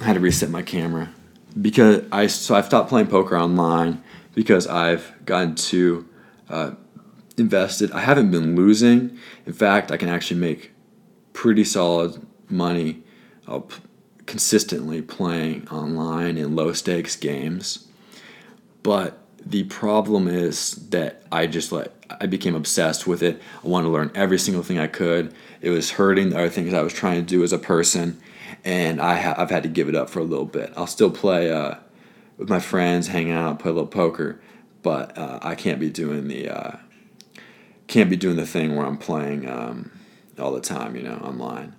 [0.00, 1.12] I had to reset my camera
[1.60, 4.02] because I so I've stopped playing poker online
[4.34, 6.08] because I've gotten too
[6.48, 6.72] uh,
[7.36, 7.92] invested.
[7.92, 9.16] I haven't been losing.
[9.46, 10.72] In fact, I can actually make
[11.32, 13.02] pretty solid money
[13.46, 13.80] uh, p-
[14.32, 17.86] consistently playing online in low stakes games.
[18.82, 23.42] But the problem is that I just like I became obsessed with it.
[23.62, 25.34] I wanted to learn every single thing I could.
[25.60, 28.22] It was hurting the other things I was trying to do as a person,
[28.64, 30.72] and I ha- I've had to give it up for a little bit.
[30.78, 31.74] I'll still play uh,
[32.38, 34.40] with my friends, hang out, play a little poker,
[34.82, 36.76] but uh, I can't be doing the uh,
[37.86, 39.90] can't be doing the thing where I'm playing um,
[40.38, 41.74] all the time, you know, online,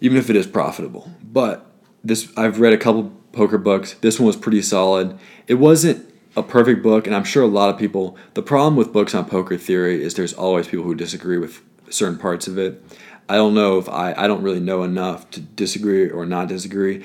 [0.00, 1.10] even if it is profitable.
[1.22, 1.66] But
[2.04, 3.94] this I've read a couple poker books.
[3.94, 5.18] This one was pretty solid.
[5.46, 8.16] It wasn't a perfect book, and I'm sure a lot of people.
[8.34, 12.18] The problem with books on poker theory is there's always people who disagree with certain
[12.18, 12.82] parts of it.
[13.28, 17.04] I don't know if I I don't really know enough to disagree or not disagree.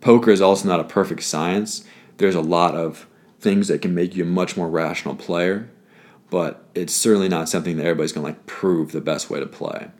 [0.00, 1.84] Poker is also not a perfect science.
[2.18, 3.06] There's a lot of
[3.40, 5.70] things that can make you a much more rational player,
[6.30, 9.90] but it's certainly not something that everybody's gonna like prove the best way to play.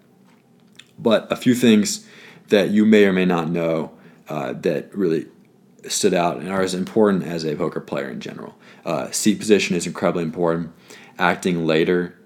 [0.99, 2.07] But a few things
[2.53, 3.91] that you may or may not know
[4.29, 5.27] uh, that really
[5.89, 8.55] stood out and are as important as a poker player in general.
[8.85, 10.71] Uh, seat position is incredibly important.
[11.19, 12.19] Acting later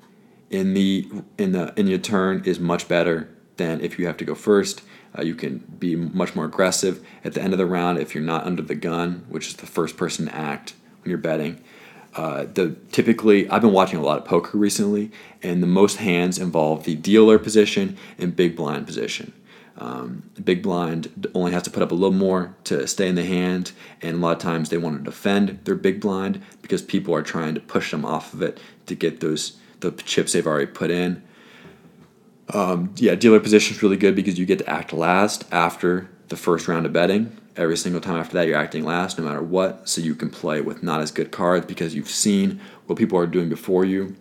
[0.50, 1.08] in the
[1.38, 4.82] in the in your turn is much better than if you have to go first.
[5.16, 8.22] Uh, you can be much more aggressive at the end of the round if you're
[8.22, 11.62] not under the gun, which is the first person to act when you're betting.
[12.14, 16.36] Uh, the typically I've been watching a lot of poker recently, and the most hands
[16.38, 19.32] involve the dealer position and big blind position.
[19.78, 23.24] Um, big blind only has to put up a little more to stay in the
[23.24, 27.14] hand, and a lot of times they want to defend their big blind because people
[27.14, 30.66] are trying to push them off of it to get those the chips they've already
[30.66, 31.22] put in.
[32.54, 36.36] Um, yeah, dealer position is really good because you get to act last after the
[36.36, 37.36] first round of betting.
[37.56, 40.60] Every single time after that, you're acting last no matter what, so you can play
[40.60, 44.16] with not as good cards because you've seen what people are doing before you.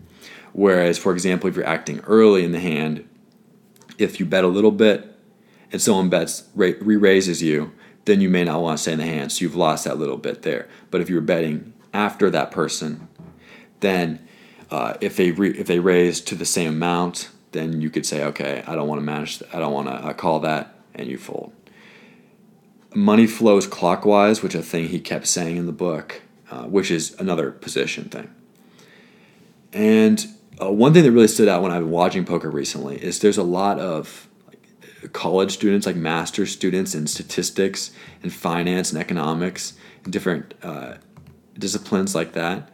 [0.54, 3.08] Whereas, for example, if you're acting early in the hand,
[3.98, 5.15] if you bet a little bit
[5.72, 7.72] and someone bets re raises you,
[8.06, 10.18] then you may not want to stay in the hand, so you've lost that little
[10.18, 10.68] bit there.
[10.92, 13.08] But if you're betting after that person,
[13.80, 14.26] then
[14.70, 18.64] uh, if they if they raise to the same amount, then you could say, okay,
[18.68, 21.54] I don't want to manage, I don't want to uh, call that, and you fold.
[22.94, 27.16] Money flows clockwise, which a thing he kept saying in the book, uh, which is
[27.20, 28.34] another position thing.
[29.74, 30.26] And
[30.62, 33.38] uh, one thing that really stood out when I've been watching poker recently is there's
[33.38, 34.30] a lot of
[35.08, 37.92] college students, like master students in statistics
[38.24, 40.96] and finance and economics and different uh,
[41.58, 42.70] disciplines like that.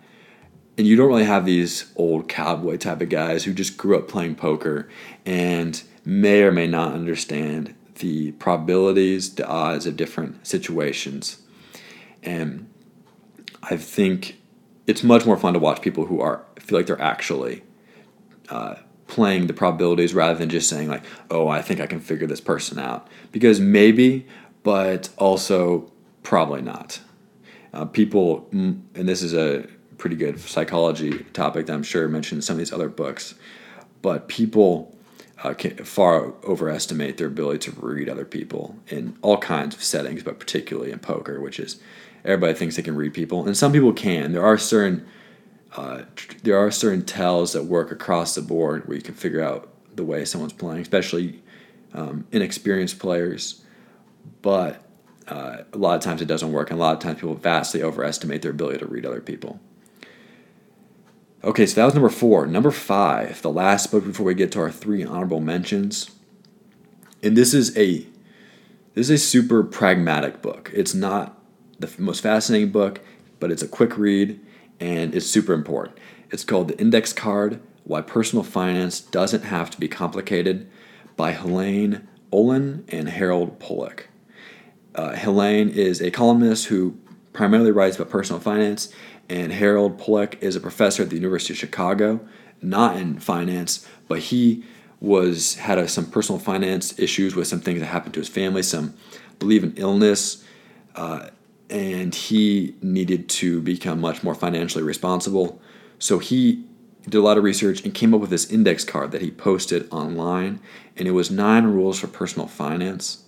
[0.78, 4.08] And you don't really have these old cowboy type of guys who just grew up
[4.08, 4.90] playing poker
[5.26, 11.42] and may or may not understand the probabilities, the odds of different situations.
[12.24, 12.70] And
[13.64, 14.42] I think
[14.88, 17.64] it's much more fun to watch people who are feel like they're actually
[18.50, 18.76] uh,
[19.12, 22.40] playing the probabilities rather than just saying like, "Oh, I think I can figure this
[22.40, 24.26] person out." Because maybe,
[24.64, 25.92] but also
[26.24, 27.02] probably not.
[27.74, 32.42] Uh, people, and this is a pretty good psychology topic that I'm sure mentioned in
[32.42, 33.36] some of these other books,
[34.02, 34.96] but people
[35.44, 40.24] uh, can far overestimate their ability to read other people in all kinds of settings,
[40.24, 41.82] but particularly in poker, which is
[42.24, 44.32] everybody thinks they can read people, and some people can.
[44.32, 45.06] There are certain
[45.76, 46.04] uh,
[46.44, 50.04] there are certain tells that work across the board where you can figure out the
[50.04, 51.42] way someone's playing, especially
[51.94, 53.64] um, inexperienced players.
[54.42, 54.84] But
[55.28, 57.82] uh, a lot of times it doesn't work, and a lot of times people vastly
[57.82, 59.60] overestimate their ability to read other people.
[61.44, 62.46] Okay, so that was number four.
[62.46, 66.12] Number five, the last book before we get to our three honorable mentions.
[67.24, 68.06] And this is a
[68.94, 70.70] this is a super pragmatic book.
[70.74, 71.40] It's not
[71.80, 73.00] the most fascinating book,
[73.40, 74.40] but it's a quick read
[74.82, 75.98] and it's super important.
[76.32, 80.70] It's called The Index Card Why Personal Finance Doesn't Have to Be Complicated
[81.16, 84.10] by Helaine Olen and Harold Pollack.
[84.96, 86.98] Uh, Helene is a columnist who
[87.32, 88.94] primarily writes about personal finance,
[89.30, 92.20] and Harold Pollack is a professor at the University of Chicago,
[92.62, 94.64] not in finance, but he
[95.00, 98.64] was had a, some personal finance issues with some things that happened to his family,
[98.64, 98.94] some
[99.40, 100.44] believe an illness,
[100.96, 101.28] uh,
[101.72, 105.60] and he needed to become much more financially responsible.
[105.98, 106.66] So he
[107.04, 109.88] did a lot of research and came up with this index card that he posted
[109.92, 110.60] online,
[110.98, 113.24] and it was nine rules for personal finance.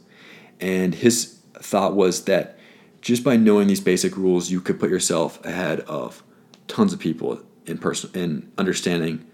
[0.59, 2.59] And his thought was that
[3.01, 6.21] just by knowing these basic rules, you could put yourself ahead of
[6.67, 9.25] tons of people in person in understanding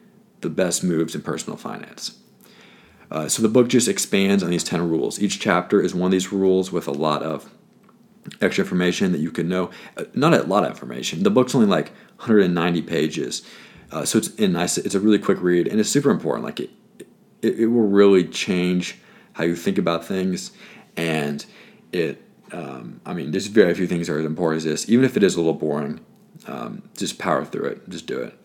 [0.42, 2.18] the best moves in personal finance.
[3.12, 5.20] Uh, so the book just expands on these 10 rules.
[5.20, 7.50] Each chapter is one of these rules with a lot of
[8.42, 9.72] extra information that you can know.
[9.98, 11.24] Uh, not a lot of information.
[11.24, 13.44] The book's only like 190 pages.
[13.92, 14.78] Uh, so it's nice.
[14.78, 16.46] It's a really quick read, and it's super important.
[16.46, 16.70] Like it,
[17.42, 18.98] it, it will really change
[19.34, 20.52] how you think about things,
[20.96, 21.46] and
[21.92, 22.24] it.
[22.52, 24.90] Um, I mean, there's very few things that are as important as this.
[24.90, 26.00] Even if it is a little boring,
[26.48, 27.90] um, just power through it.
[27.90, 28.36] Just do it.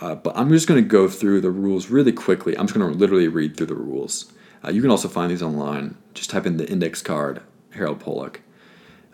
[0.00, 2.58] Uh, but I'm just going to go through the rules really quickly.
[2.58, 4.32] I'm just going to literally read through the rules.
[4.64, 5.96] Uh, you can also find these online.
[6.12, 8.42] Just type in the index card, Harold Pollack.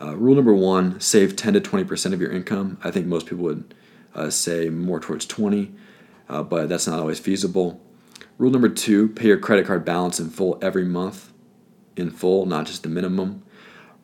[0.00, 2.78] Uh, rule number one save 10 to 20% of your income.
[2.84, 3.74] I think most people would
[4.14, 5.72] uh, say more towards 20,
[6.28, 7.80] uh, but that's not always feasible.
[8.36, 11.32] Rule number two pay your credit card balance in full every month,
[11.96, 13.42] in full, not just the minimum.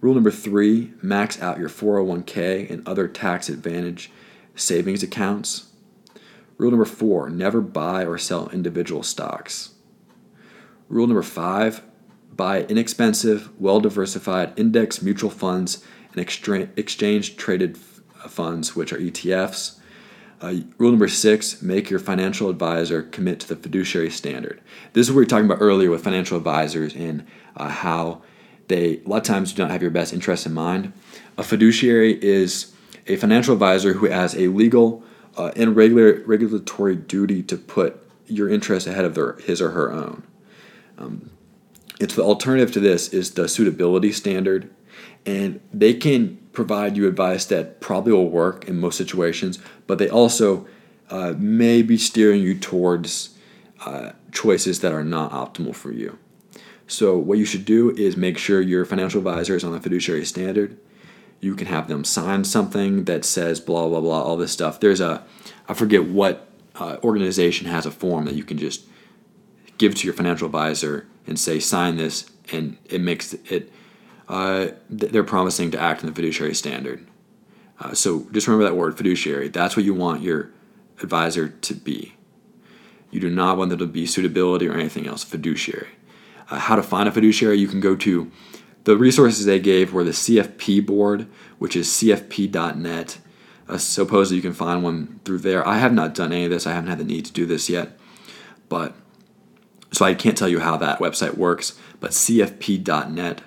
[0.00, 4.10] Rule number three max out your 401k and other tax advantage
[4.56, 5.70] savings accounts.
[6.58, 9.70] Rule number four never buy or sell individual stocks.
[10.88, 11.82] Rule number five
[12.36, 17.76] buy inexpensive, well diversified index mutual funds and exchange traded
[18.28, 19.78] funds, which are ETFs.
[20.40, 24.60] Uh, rule number six make your financial advisor commit to the fiduciary standard.
[24.92, 28.22] This is what we were talking about earlier with financial advisors and uh, how
[28.68, 30.92] they, a lot of times, do not have your best interests in mind.
[31.38, 32.74] A fiduciary is
[33.06, 35.02] a financial advisor who has a legal
[35.36, 39.92] uh, and regular, regulatory duty to put your interests ahead of their, his or her
[39.92, 40.22] own.
[40.96, 41.30] Um,
[42.00, 44.70] it's the alternative to this is the suitability standard,
[45.24, 50.08] and they can provide you advice that probably will work in most situations, but they
[50.08, 50.66] also
[51.10, 53.36] uh, may be steering you towards
[53.84, 56.18] uh, choices that are not optimal for you.
[56.86, 60.24] So, what you should do is make sure your financial advisor is on the fiduciary
[60.24, 60.78] standard.
[61.40, 64.80] You can have them sign something that says blah, blah, blah, all this stuff.
[64.80, 65.24] There's a,
[65.68, 68.84] I forget what uh, organization has a form that you can just
[69.78, 73.72] give to your financial advisor and say, sign this, and it makes it
[74.28, 77.06] uh, they're promising to act in the fiduciary standard.
[77.78, 79.48] Uh, so just remember that word, fiduciary.
[79.48, 80.50] That's what you want your
[81.02, 82.14] advisor to be.
[83.10, 85.88] You do not want them to be suitability or anything else, fiduciary.
[86.50, 88.30] Uh, how to find a fiduciary, you can go to
[88.84, 91.26] the resources they gave were the CFP board,
[91.58, 93.18] which is cfp.net.
[93.66, 95.66] Uh, supposedly you can find one through there.
[95.66, 96.66] I have not done any of this.
[96.66, 97.98] I haven't had the need to do this yet.
[98.68, 98.94] But
[99.94, 103.42] so I can't tell you how that website works, but cfp.net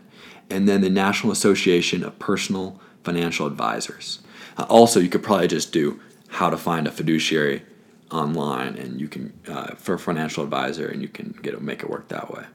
[0.49, 4.19] and then the National Association of Personal Financial Advisors.
[4.57, 7.63] Uh, also, you could probably just do how to find a fiduciary
[8.11, 11.83] online, and you can uh, for a financial advisor, and you can get it, make
[11.83, 12.45] it work that way.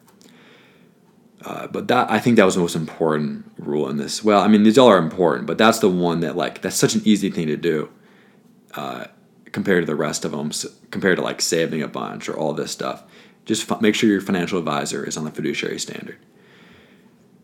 [1.44, 4.22] Uh, but that I think that was the most important rule in this.
[4.22, 6.94] Well, I mean these all are important, but that's the one that like that's such
[6.94, 7.90] an easy thing to do
[8.74, 9.06] uh,
[9.50, 10.52] compared to the rest of them.
[10.90, 13.02] Compared to like saving a bunch or all this stuff,
[13.44, 16.18] just f- make sure your financial advisor is on the fiduciary standard.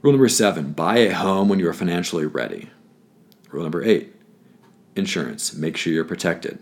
[0.03, 2.71] Rule number seven buy a home when you are financially ready.
[3.51, 4.15] Rule number eight
[4.95, 5.55] insurance.
[5.55, 6.59] Make sure you're protected.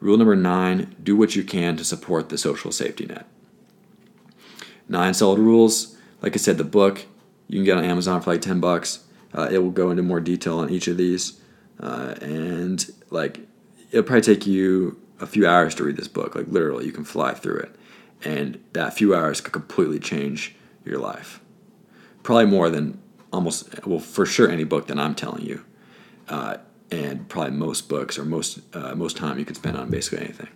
[0.00, 3.26] Rule number nine do what you can to support the social safety net.
[4.88, 5.96] Nine solid rules.
[6.20, 7.06] Like I said, the book
[7.48, 9.04] you can get on Amazon for like 10 bucks.
[9.32, 11.40] Uh, it will go into more detail on each of these.
[11.80, 13.40] Uh, and like
[13.90, 16.34] it'll probably take you a few hours to read this book.
[16.34, 17.74] Like literally, you can fly through it.
[18.24, 20.54] And that few hours could completely change
[20.84, 21.40] your life
[22.24, 22.98] probably more than
[23.32, 25.64] almost well for sure any book that I'm telling you,
[26.28, 26.56] uh,
[26.90, 30.48] and probably most books or most uh, most time you could spend on basically anything.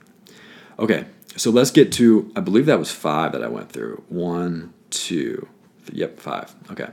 [0.81, 1.05] Okay,
[1.37, 4.03] so let's get to I believe that was five that I went through.
[4.09, 5.47] One, two,
[5.93, 6.57] yep, five.
[6.73, 6.89] Okay,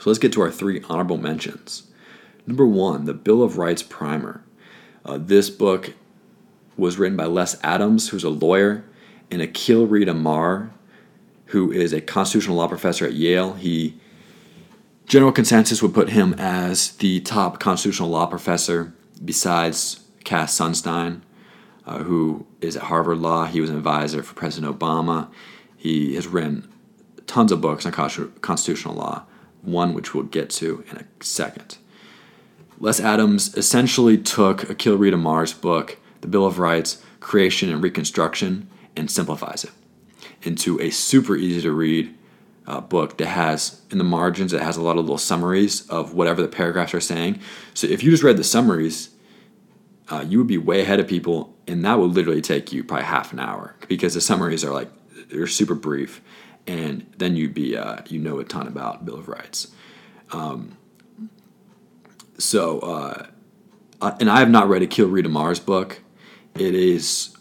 [0.00, 1.84] so let's get to our three honorable mentions.
[2.46, 4.42] Number one, the Bill of Rights Primer.
[5.04, 5.94] Uh, this book
[6.76, 8.84] was written by Les Adams, who's a lawyer,
[9.30, 10.70] and Akhil Reed Amar,
[11.46, 13.54] who is a constitutional law professor at Yale.
[13.54, 13.94] He
[15.06, 18.92] general consensus would put him as the top constitutional law professor
[19.24, 21.22] besides Cass Sunstein.
[21.86, 23.46] uh, who is at Harvard Law.
[23.46, 25.28] He was an advisor for President Obama.
[25.76, 26.68] He has written
[27.26, 29.24] tons of books on constitutional law,
[29.62, 31.78] one which we'll get to in a second.
[32.78, 38.68] Les Adams essentially took Akhil Reed Amar's book, The Bill of Rights, Creation and Reconstruction,
[38.96, 39.70] and simplifies it
[40.42, 42.14] into a super easy to read
[42.66, 46.14] uh, book that has in the margins it has a lot of little summaries of
[46.14, 47.38] whatever the paragraphs are saying.
[47.74, 49.10] So if you just read the summaries,
[50.08, 53.06] uh, you would be way ahead of people, and that would literally take you probably
[53.06, 54.88] half an hour because the summaries are like
[55.28, 56.20] they're super brief,
[56.66, 59.68] and then you'd be uh, you know a ton about Bill of Rights.
[60.32, 60.76] Um,
[62.38, 63.26] so, uh,
[64.00, 66.00] uh, and I have not read Akhil Reed Amar's book.
[66.54, 67.36] It is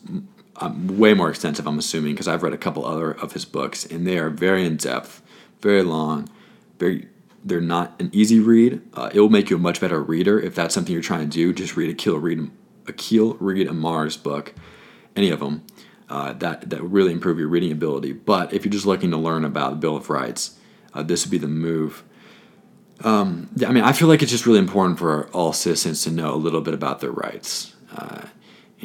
[0.58, 3.86] um, way more extensive, I'm assuming, because I've read a couple other of his books,
[3.86, 5.22] and they are very in depth,
[5.62, 6.30] very long,
[6.80, 7.08] very.
[7.48, 8.82] They're not an easy read.
[8.96, 11.32] Uh, it will make you a much better reader if that's something you're trying to
[11.32, 11.54] do.
[11.54, 12.50] Just read Akhil Reed,
[12.86, 14.56] Akhil Reed Amar's book,
[15.16, 15.64] any of them.
[16.10, 18.14] Uh, that that really improve your reading ability.
[18.14, 20.58] But if you're just looking to learn about the Bill of Rights,
[20.94, 22.04] uh, this would be the move.
[23.04, 26.34] Um, I mean, I feel like it's just really important for all citizens to know
[26.34, 27.76] a little bit about their rights.
[27.96, 28.22] Uh,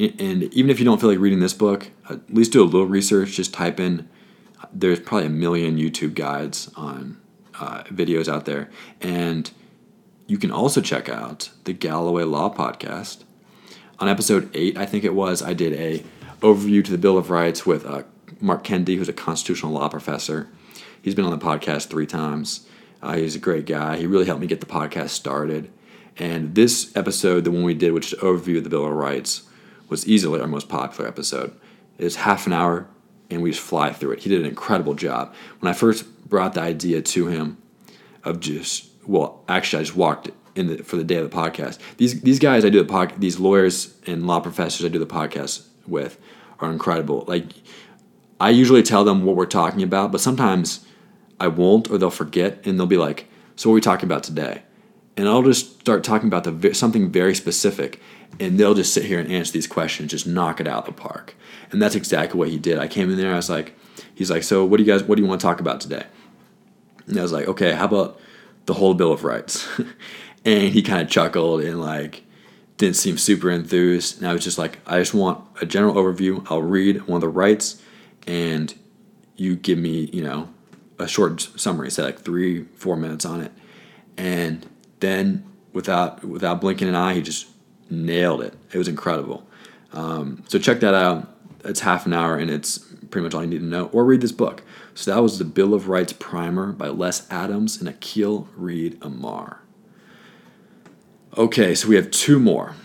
[0.01, 2.87] and even if you don't feel like reading this book, at least do a little
[2.87, 3.31] research.
[3.31, 4.09] Just type in.
[4.73, 7.19] There's probably a million YouTube guides on
[7.59, 8.69] uh, videos out there,
[9.01, 9.51] and
[10.27, 13.23] you can also check out the Galloway Law Podcast.
[13.99, 16.03] On episode eight, I think it was, I did a
[16.39, 18.03] overview to the Bill of Rights with uh,
[18.39, 20.47] Mark Kendi, who's a constitutional law professor.
[21.01, 22.65] He's been on the podcast three times.
[23.01, 23.97] Uh, he's a great guy.
[23.97, 25.71] He really helped me get the podcast started.
[26.17, 29.43] And this episode, the one we did, which is overview of the Bill of Rights,
[29.91, 31.53] was easily our most popular episode.
[31.99, 32.87] It was half an hour,
[33.29, 34.19] and we just fly through it.
[34.19, 35.35] He did an incredible job.
[35.59, 37.57] When I first brought the idea to him
[38.23, 41.77] of just, well, actually, I just walked in the, for the day of the podcast.
[41.97, 45.05] These these guys I do the podcast, these lawyers and law professors I do the
[45.05, 46.17] podcast with
[46.59, 47.25] are incredible.
[47.27, 47.47] Like
[48.39, 50.85] I usually tell them what we're talking about, but sometimes
[51.39, 54.23] I won't or they'll forget and they'll be like, "So what are we talking about
[54.23, 54.63] today?"
[55.21, 57.99] And I'll just start talking about the something very specific
[58.39, 60.99] and they'll just sit here and answer these questions, just knock it out of the
[60.99, 61.35] park.
[61.69, 62.79] And that's exactly what he did.
[62.79, 63.77] I came in there, I was like,
[64.15, 66.07] he's like, "So what do you guys what do you want to talk about today?"
[67.05, 68.19] And I was like, "Okay, how about
[68.65, 69.69] the whole Bill of Rights?"
[70.43, 72.23] and he kind of chuckled and like
[72.77, 74.17] didn't seem super enthused.
[74.17, 76.43] And I was just like, I just want a general overview.
[76.49, 77.79] I'll read one of the rights,
[78.25, 78.73] and
[79.35, 80.49] you give me, you know,
[80.97, 81.91] a short summary.
[81.91, 83.51] Say like three, four minutes on it,
[84.17, 84.65] and
[85.01, 85.43] then
[85.73, 87.47] without without blinking an eye, he just
[87.89, 88.53] nailed it.
[88.71, 89.45] It was incredible.
[89.93, 91.27] Um, so check that out.
[91.65, 92.79] It's half an hour, and it's
[93.09, 93.87] pretty much all you need to know.
[93.87, 94.63] Or read this book.
[94.95, 99.61] So that was the Bill of Rights primer by Les Adams and Akhil Reed Amar.
[101.37, 102.75] Okay, so we have two more.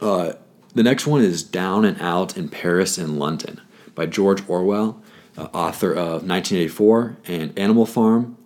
[0.00, 0.32] Uh,
[0.74, 3.60] the next one is Down and Out in Paris and London
[3.94, 5.02] by George Orwell,
[5.36, 8.37] uh, author of 1984 and Animal Farm.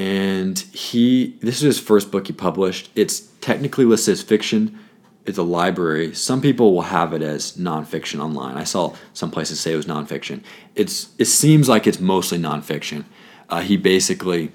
[0.00, 2.90] And he, this is his first book he published.
[2.94, 4.78] It's technically listed as fiction.
[5.26, 6.14] It's a library.
[6.14, 8.56] Some people will have it as nonfiction online.
[8.56, 10.42] I saw some places say it was nonfiction.
[10.74, 13.04] It's it seems like it's mostly nonfiction.
[13.50, 14.52] Uh, he basically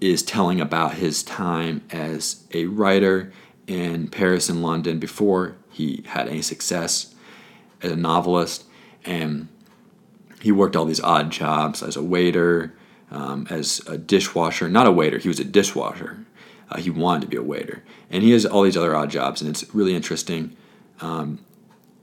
[0.00, 3.32] is telling about his time as a writer
[3.68, 7.14] in Paris and London before he had any success
[7.82, 8.64] as a novelist.
[9.04, 9.46] And
[10.40, 12.74] he worked all these odd jobs as a waiter,
[13.10, 14.68] um, as a dishwasher.
[14.68, 16.24] Not a waiter, he was a dishwasher.
[16.70, 17.82] Uh, he wanted to be a waiter.
[18.10, 20.56] And he has all these other odd jobs, and it's really interesting.
[21.00, 21.40] Um,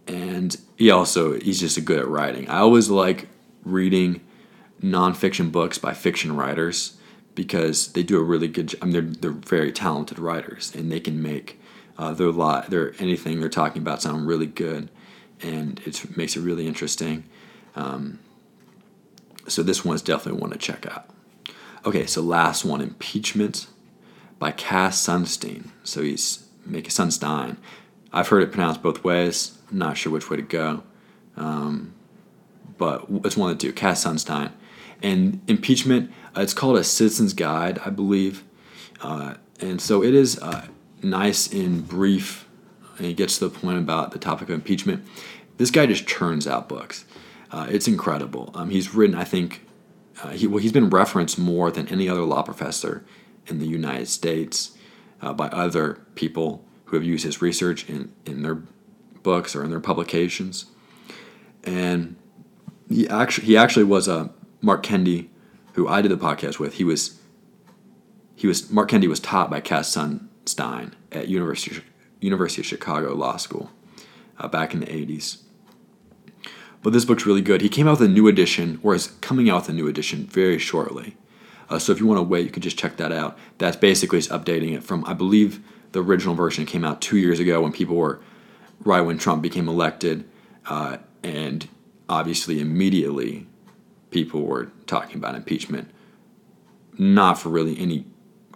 [0.07, 2.49] and he also, he's just good at writing.
[2.49, 3.27] I always like
[3.63, 4.21] reading
[4.81, 6.97] nonfiction books by fiction writers
[7.35, 8.79] because they do a really good job.
[8.81, 11.59] I mean, they're, they're very talented writers and they can make
[11.97, 14.89] uh, their lot, their anything they're talking about sound really good,
[15.41, 17.23] and it makes it really interesting.
[17.75, 18.19] Um,
[19.47, 21.09] so this one is definitely one to check out.
[21.85, 23.67] Okay, so last one, impeachment
[24.39, 25.69] by Cass Sunstein.
[25.83, 27.57] So he's making Sunstein.
[28.11, 29.57] I've heard it pronounced both ways.
[29.71, 30.83] I'm not sure which way to go,
[31.35, 31.93] um,
[32.77, 33.73] but it's one of the two.
[33.73, 34.51] Cass Sunstein,
[35.01, 38.43] and impeachment uh, it's called a Citizen's Guide, I believe.
[39.01, 40.67] Uh, and so it is uh,
[41.01, 42.47] nice and brief,
[42.97, 45.05] and it gets to the point about the topic of impeachment.
[45.57, 47.05] This guy just churns out books.
[47.53, 48.49] Uh, it's incredible.
[48.55, 49.63] Um, he's written, I think,
[50.23, 53.05] uh, he, well, he's been referenced more than any other law professor
[53.45, 54.75] in the United States
[55.21, 58.63] uh, by other people who have used his research in, in their
[59.21, 60.65] books or in their publications.
[61.63, 62.15] And
[62.89, 64.31] he actually, he actually was a
[64.61, 65.29] Mark Kendi
[65.73, 67.19] who I did the podcast with, he was
[68.35, 71.81] he was Mark Kendi was taught by Cass Sunstein at University
[72.19, 73.69] University of Chicago Law School.
[74.39, 75.43] uh, back in the 80s.
[76.83, 77.61] But this book's really good.
[77.61, 80.25] He came out with a new edition, or is coming out with a new edition
[80.25, 81.15] very shortly.
[81.69, 83.37] Uh, so if you want to wait, you can just check that out.
[83.57, 85.61] That's basically just updating it from, I believe,
[85.93, 88.19] the original version came out two years ago when people were
[88.83, 90.25] right when Trump became elected,
[90.65, 91.67] uh, and
[92.09, 93.47] obviously immediately
[94.11, 95.89] people were talking about impeachment,
[96.97, 98.05] not for really any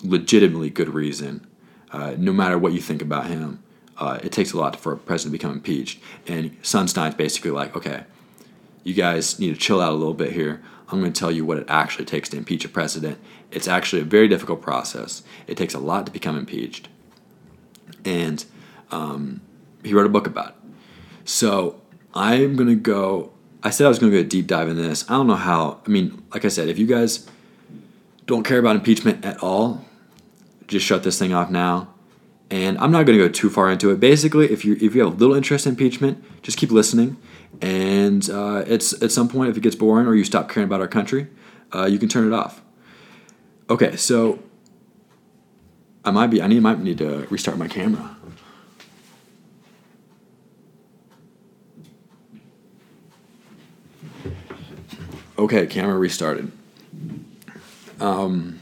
[0.03, 1.47] legitimately good reason.
[1.91, 3.63] Uh, no matter what you think about him,
[3.97, 5.99] uh, it takes a lot for a president to become impeached.
[6.28, 8.03] And Sunstein's basically like, okay,
[8.88, 10.64] you guys need to chill out a little bit here.
[10.88, 13.20] I'm going to tell you what it actually takes to impeach a president.
[13.52, 15.24] It's actually a very difficult process.
[15.46, 16.88] It takes a lot to become impeached.
[18.06, 18.46] And
[18.90, 19.42] um,
[19.84, 20.56] he wrote a book about it.
[21.26, 21.82] So
[22.14, 23.34] I'm going to go.
[23.62, 25.04] I said I was going to go deep dive in this.
[25.10, 25.82] I don't know how.
[25.86, 27.28] I mean, like I said, if you guys
[28.26, 29.84] don't care about impeachment at all,
[30.68, 31.94] just shut this thing off now.
[32.50, 34.00] And I'm not going to go too far into it.
[34.00, 37.18] Basically, if you if you have a little interest in impeachment, just keep listening.
[37.62, 40.82] And uh, it's at some point, if it gets boring or you stop caring about
[40.82, 41.28] our country,
[41.74, 42.62] uh, you can turn it off.
[43.70, 44.39] Okay, so
[46.06, 48.16] I might be I need might need to restart my camera.
[55.38, 56.52] Okay, camera restarted.
[58.00, 58.60] Um,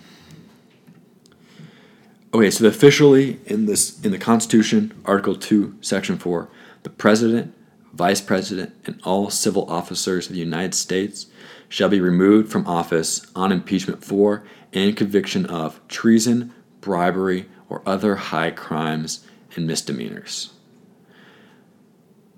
[2.33, 6.49] okay, so officially in this in the Constitution, Article Two, Section Four,
[6.83, 7.53] the President,
[7.95, 11.27] Vice President, and all civil officers of the United States
[11.69, 14.43] shall be removed from office on impeachment for
[14.73, 19.25] and conviction of treason, bribery, or other high crimes
[19.55, 20.53] and misdemeanors.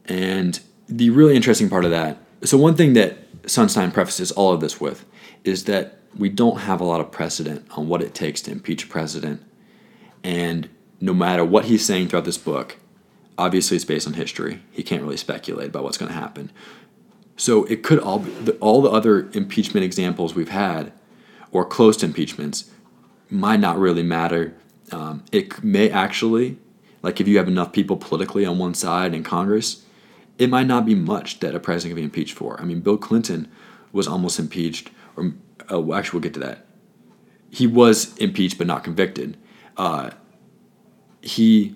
[0.06, 4.62] And the really interesting part of that so, one thing that Sunstein prefaces all of
[4.62, 5.06] this with
[5.44, 8.84] is that we don't have a lot of precedent on what it takes to impeach
[8.86, 9.44] a president.
[10.24, 10.70] And
[11.02, 12.78] no matter what he's saying throughout this book,
[13.38, 14.62] obviously it's based on history.
[14.72, 16.52] He can't really speculate about what's going to happen.
[17.36, 20.92] So it could all be, all the other impeachment examples we've had,
[21.52, 22.72] or close to impeachments,
[23.30, 24.56] might not really matter.
[24.92, 26.58] Um, it may actually,
[27.04, 29.84] like if you have enough people politically on one side in Congress,
[30.38, 32.60] it might not be much that a president can be impeached for.
[32.60, 33.50] I mean, Bill Clinton
[33.92, 35.34] was almost impeached, or
[35.70, 36.66] oh, actually, we'll get to that.
[37.50, 39.38] He was impeached but not convicted.
[39.78, 40.12] Uh,
[41.22, 41.76] he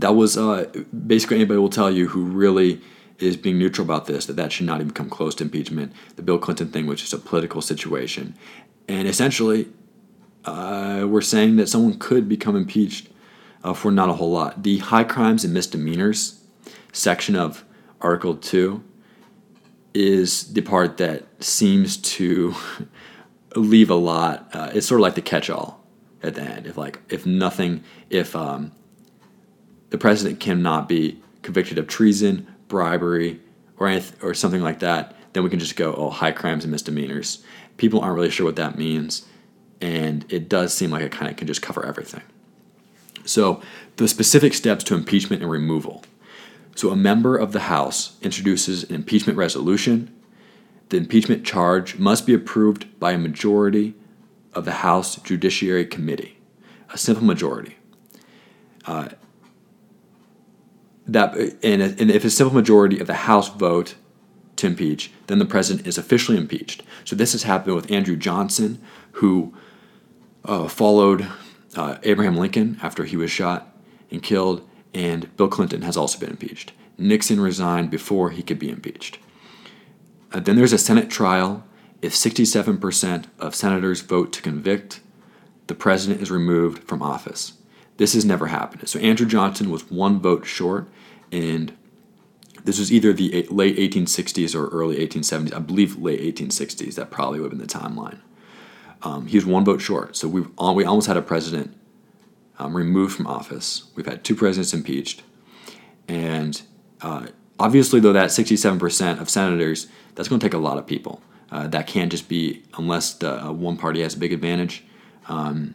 [0.00, 0.70] that was uh,
[1.06, 2.80] basically anybody will tell you who really
[3.18, 5.92] is being neutral about this that that should not even come close to impeachment.
[6.16, 8.34] The Bill Clinton thing was just a political situation,
[8.88, 9.68] and essentially,
[10.44, 13.08] uh, we're saying that someone could become impeached
[13.62, 14.62] uh, for not a whole lot.
[14.62, 16.40] The high crimes and misdemeanors
[16.92, 17.64] section of
[18.00, 18.82] Article 2
[19.94, 22.54] is the part that seems to
[23.56, 24.48] leave a lot.
[24.52, 25.84] Uh, it's sort of like the catch all
[26.22, 26.66] at the end.
[26.66, 28.72] If, like, if nothing, if um,
[29.90, 33.40] the president cannot be convicted of treason, bribery,
[33.78, 36.72] or, anyth- or something like that, then we can just go, oh, high crimes and
[36.72, 37.42] misdemeanors.
[37.76, 39.26] People aren't really sure what that means,
[39.80, 42.22] and it does seem like it kind of can just cover everything.
[43.24, 43.62] So,
[43.96, 46.02] the specific steps to impeachment and removal.
[46.78, 50.14] So a member of the House introduces an impeachment resolution.
[50.90, 53.94] The impeachment charge must be approved by a majority
[54.54, 56.38] of the House Judiciary Committee,
[56.94, 57.74] a simple majority.
[58.86, 59.08] Uh,
[61.08, 63.94] that and, if a simple majority of the House vote
[64.56, 66.82] to impeach, then the president is officially impeached.
[67.04, 68.80] So this has happened with Andrew Johnson,
[69.12, 69.54] who
[70.44, 71.26] uh, followed
[71.76, 73.74] uh, Abraham Lincoln after he was shot
[74.10, 76.72] and killed, and Bill Clinton has also been impeached.
[76.96, 79.18] Nixon resigned before he could be impeached.
[80.32, 81.64] Uh, then there's a Senate trial.
[82.02, 85.00] If 67% of senators vote to convict,
[85.68, 87.57] the president is removed from office.
[87.98, 88.88] This has never happened.
[88.88, 90.88] So Andrew Johnson was one vote short,
[91.30, 91.76] and
[92.64, 95.52] this was either the late 1860s or early 1870s.
[95.52, 96.94] I believe late 1860s.
[96.94, 98.20] That probably would have been the timeline.
[99.02, 100.16] Um, he was one vote short.
[100.16, 101.76] So we we almost had a president
[102.58, 103.90] um, removed from office.
[103.94, 105.22] We've had two presidents impeached,
[106.06, 106.60] and
[107.00, 107.26] uh,
[107.58, 111.22] obviously, though, that 67% of senators, that's going to take a lot of people.
[111.50, 114.84] Uh, that can't just be, unless the uh, one party has a big advantage,
[115.28, 115.74] um,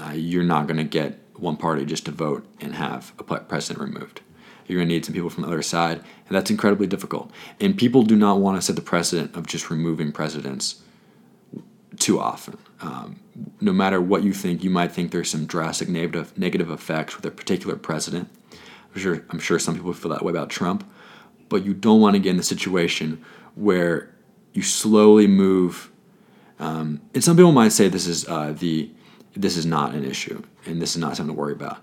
[0.00, 3.80] uh, you're not going to get one party just to vote and have a president
[3.84, 4.20] removed.
[4.66, 7.30] You're going to need some people from the other side, and that's incredibly difficult.
[7.60, 10.80] And people do not want to set the precedent of just removing presidents
[11.98, 12.58] too often.
[12.80, 13.20] Um,
[13.60, 17.26] no matter what you think, you might think there's some drastic negative negative effects with
[17.26, 18.28] a particular president.
[18.94, 20.88] I'm sure, I'm sure some people feel that way about Trump,
[21.48, 23.24] but you don't want to get in the situation
[23.54, 24.14] where
[24.52, 25.90] you slowly move.
[26.58, 28.90] Um, and some people might say this is uh, the
[29.36, 31.78] this is not an issue and this is not something to worry about.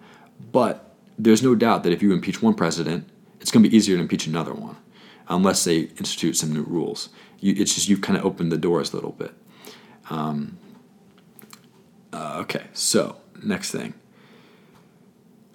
[0.51, 3.07] But there's no doubt that if you impeach one president,
[3.39, 4.77] it's going to be easier to impeach another one,
[5.27, 7.09] unless they institute some new rules.
[7.39, 9.33] You, it's just you've kind of opened the doors a little bit.
[10.09, 10.57] Um,
[12.13, 13.93] uh, okay, so next thing.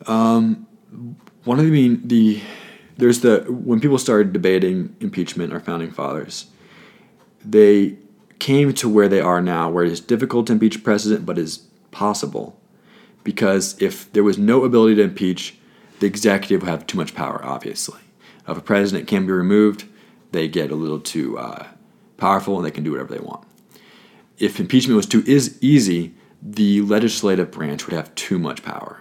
[0.07, 0.66] Um,
[1.45, 2.41] one of the mean the
[2.97, 6.47] there's the when people started debating impeachment, or founding fathers,
[7.45, 7.97] they
[8.39, 11.39] came to where they are now, where it is difficult to impeach a president, but
[11.39, 11.59] is
[11.91, 12.59] possible,
[13.27, 15.59] because if there was no ability to impeach,
[15.99, 17.45] the executive would have too much power.
[17.45, 17.99] Obviously,
[18.47, 19.85] if a president can be removed,
[20.31, 21.66] they get a little too uh,
[22.18, 23.45] powerful and they can do whatever they want.
[24.39, 29.01] If impeachment was too is easy, the legislative branch would have too much power.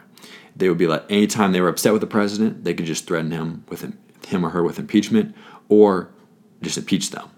[0.55, 3.29] They would be like anytime they were upset with the president, they could just threaten
[3.29, 3.83] him with
[4.25, 5.35] him or her with impeachment,
[5.69, 6.09] or
[6.63, 7.29] just impeach them.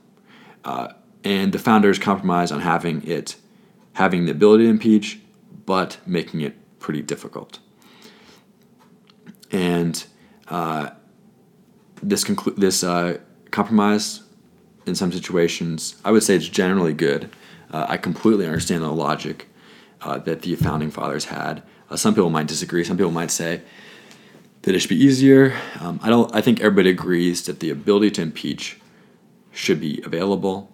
[0.64, 0.94] Uh,
[1.26, 3.36] and the founders compromised on having it,
[3.92, 5.20] having the ability to impeach,
[5.66, 7.60] but making it pretty difficult.
[9.52, 10.04] And
[10.48, 10.92] uh,
[12.02, 13.18] this conclu- this uh,
[13.52, 14.24] compromise,
[14.86, 17.30] in some situations, I would say it's generally good.
[17.72, 19.48] Uh, I completely understand the logic
[20.02, 21.64] uh, that the founding fathers had.
[21.90, 22.84] Uh, some people might disagree.
[22.84, 23.62] Some people might say
[24.62, 25.56] that it should be easier.
[25.80, 26.34] Um, I don't.
[26.36, 28.80] I think everybody agrees that the ability to impeach
[29.52, 30.72] should be available.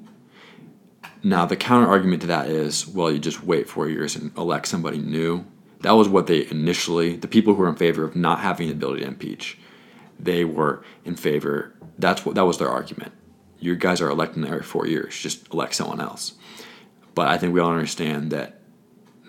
[1.24, 4.68] Now, the counter argument to that is, well, you just wait four years and elect
[4.68, 5.45] somebody new.
[5.84, 8.74] That was what they initially, the people who were in favor of not having the
[8.74, 9.58] ability to impeach,
[10.18, 11.76] they were in favor.
[12.00, 13.12] That's what that was their argument.
[13.60, 15.18] You guys are electing every four years.
[15.18, 16.34] Just elect someone else.
[17.16, 18.60] But I think we all understand that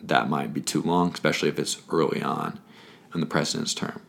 [0.02, 2.60] that might be too long, especially if it's early on
[3.14, 4.00] in the president's term.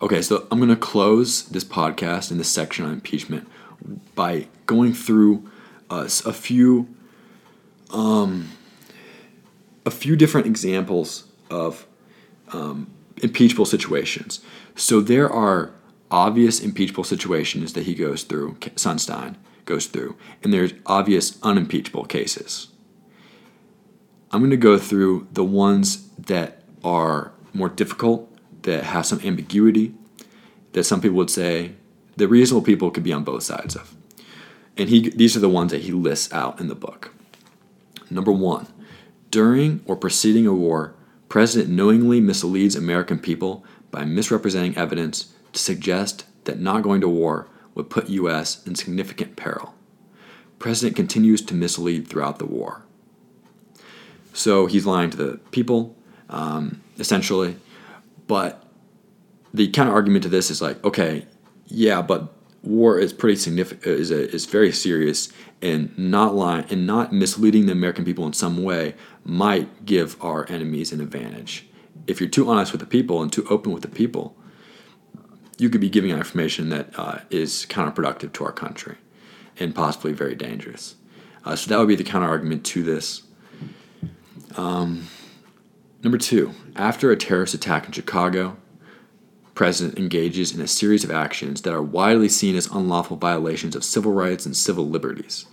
[0.00, 3.48] Okay, so I'm going to close this podcast in this section on impeachment
[4.16, 5.48] by going through
[5.88, 6.88] uh, a few
[7.90, 8.50] um,
[9.84, 11.86] a few different examples of
[12.52, 12.90] um,
[13.22, 14.40] impeachable situations.
[14.74, 15.72] So there are
[16.10, 22.68] obvious impeachable situations that he goes through, Sunstein goes through, and there's obvious unimpeachable cases.
[24.30, 28.28] I'm going to go through the ones that are more difficult,
[28.62, 29.94] that have some ambiguity,
[30.72, 31.72] that some people would say
[32.16, 33.94] the reasonable people could be on both sides of.
[34.76, 37.12] And he, these are the ones that he lists out in the book.
[38.10, 38.66] Number one,
[39.32, 40.94] during or preceding a war,
[41.28, 47.48] President knowingly misleads American people by misrepresenting evidence to suggest that not going to war
[47.74, 48.64] would put U.S.
[48.66, 49.74] in significant peril.
[50.58, 52.84] President continues to mislead throughout the war.
[54.34, 55.96] So he's lying to the people,
[56.28, 57.56] um, essentially.
[58.26, 58.62] But
[59.54, 61.26] the counter argument to this is like, okay,
[61.66, 66.86] yeah, but war is pretty significant, is a, is very serious, and not lying and
[66.86, 68.94] not misleading the American people in some way
[69.24, 71.66] might give our enemies an advantage.
[72.06, 74.36] If you're too honest with the people and too open with the people,
[75.58, 78.96] you could be giving out information that uh, is counterproductive to our country
[79.58, 80.96] and possibly very dangerous.
[81.44, 83.22] Uh, so that would be the counter argument to this.
[84.56, 85.08] Um,
[86.02, 88.56] number two, after a terrorist attack in Chicago,
[89.54, 93.84] President engages in a series of actions that are widely seen as unlawful violations of
[93.84, 95.44] civil rights and civil liberties.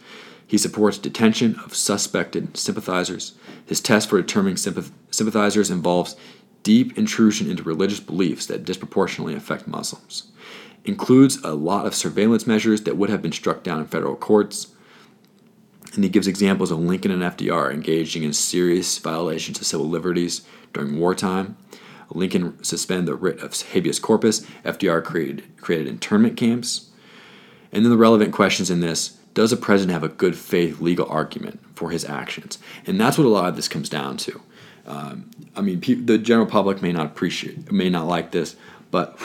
[0.49, 3.33] He supports detention of suspected sympathizers.
[3.67, 6.15] His test for determining sympath- sympathizers involves
[6.63, 10.31] deep intrusion into religious beliefs that disproportionately affect Muslims.
[10.85, 14.69] Includes a lot of surveillance measures that would have been struck down in federal courts,
[15.93, 20.41] and he gives examples of Lincoln and FDR engaging in serious violations of civil liberties
[20.73, 21.57] during wartime.
[22.09, 24.41] Lincoln suspended the writ of habeas corpus.
[24.65, 26.89] FDR created, created internment camps.
[27.71, 31.07] And then the relevant questions in this does a president have a good faith legal
[31.09, 32.57] argument for his actions?
[32.85, 34.41] And that's what a lot of this comes down to.
[34.85, 38.55] Um, I mean, pe- the general public may not appreciate, may not like this,
[38.91, 39.19] but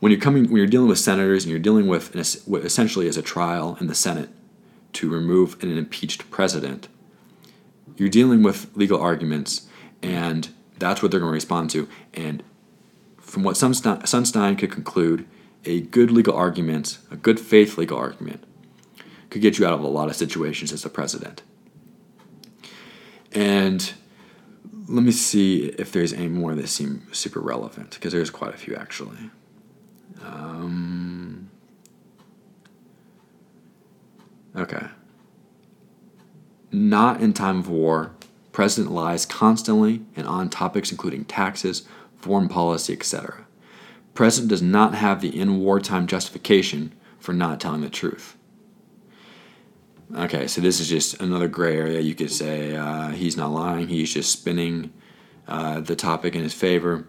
[0.00, 2.20] when you're coming, when you're dealing with senators and you're dealing with an,
[2.62, 4.28] essentially as a trial in the Senate,
[4.92, 6.88] to remove an impeached president,
[7.96, 9.68] you're dealing with legal arguments,
[10.02, 11.88] and that's what they're going to respond to.
[12.12, 12.42] And
[13.16, 15.26] from what Sunstein, Sunstein could conclude,
[15.64, 18.44] a good legal argument, a good faith legal argument,
[19.36, 21.42] could get you out of a lot of situations as a president.
[23.32, 23.92] And
[24.88, 28.58] let me see if there's any more that seem super relevant, because there's quite a
[28.58, 29.30] few actually.
[30.24, 31.50] Um,
[34.56, 34.86] Okay.
[36.72, 38.12] Not in time of war.
[38.52, 43.46] President lies constantly and on topics including taxes, foreign policy, etc.
[44.14, 48.36] President does not have the in wartime justification for not telling the truth.
[50.14, 52.00] Okay, so this is just another gray area.
[52.00, 54.92] You could say uh, he's not lying, he's just spinning
[55.48, 57.06] uh, the topic in his favor,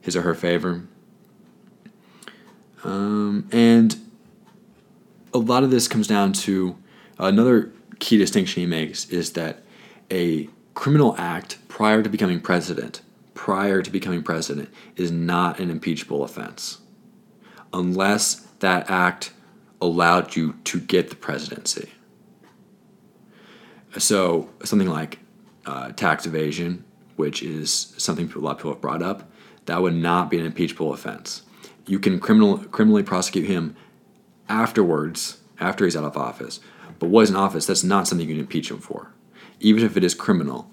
[0.00, 0.86] his or her favor.
[2.82, 3.96] Um, and
[5.32, 6.76] a lot of this comes down to
[7.18, 9.62] another key distinction he makes is that
[10.10, 13.00] a criminal act prior to becoming president,
[13.32, 16.78] prior to becoming president, is not an impeachable offense
[17.74, 19.32] unless that act
[19.80, 21.90] allowed you to get the presidency.
[23.98, 25.18] So something like
[25.66, 26.84] uh, tax evasion,
[27.16, 29.30] which is something a lot of people have brought up,
[29.66, 31.42] that would not be an impeachable offense.
[31.86, 33.76] You can criminal, criminally prosecute him
[34.48, 36.60] afterwards, after he's out of office.
[36.98, 39.12] But he's in office, that's not something you can impeach him for,
[39.60, 40.70] even if it is criminal,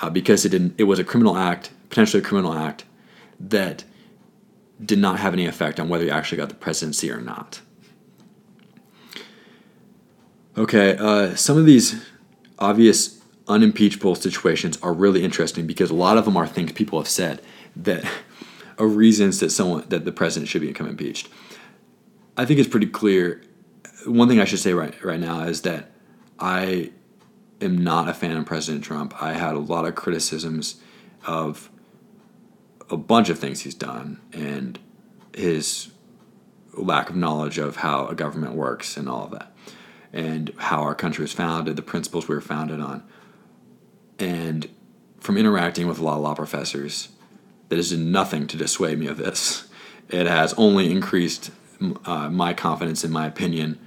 [0.00, 0.74] uh, because it didn't.
[0.78, 2.84] It was a criminal act, potentially a criminal act,
[3.40, 3.84] that
[4.84, 7.60] did not have any effect on whether he actually got the presidency or not.
[10.56, 12.04] Okay, uh, some of these
[12.58, 17.08] obvious unimpeachable situations are really interesting because a lot of them are things people have
[17.08, 17.40] said
[17.76, 18.04] that
[18.78, 21.28] are reasons that someone that the president should become impeached.
[22.36, 23.42] I think it's pretty clear.
[24.06, 25.90] One thing I should say right right now is that
[26.38, 26.92] I
[27.60, 29.20] am not a fan of President Trump.
[29.20, 30.80] I had a lot of criticisms
[31.26, 31.70] of
[32.90, 34.78] a bunch of things he's done and
[35.34, 35.90] his
[36.74, 39.52] lack of knowledge of how a government works and all of that
[40.12, 43.02] and how our country was founded, the principles we were founded on.
[44.18, 44.68] And
[45.20, 47.08] from interacting with a lot of law professors,
[47.68, 49.68] that has done nothing to dissuade me of this.
[50.08, 51.50] It has only increased
[52.04, 53.78] uh, my confidence in my opinion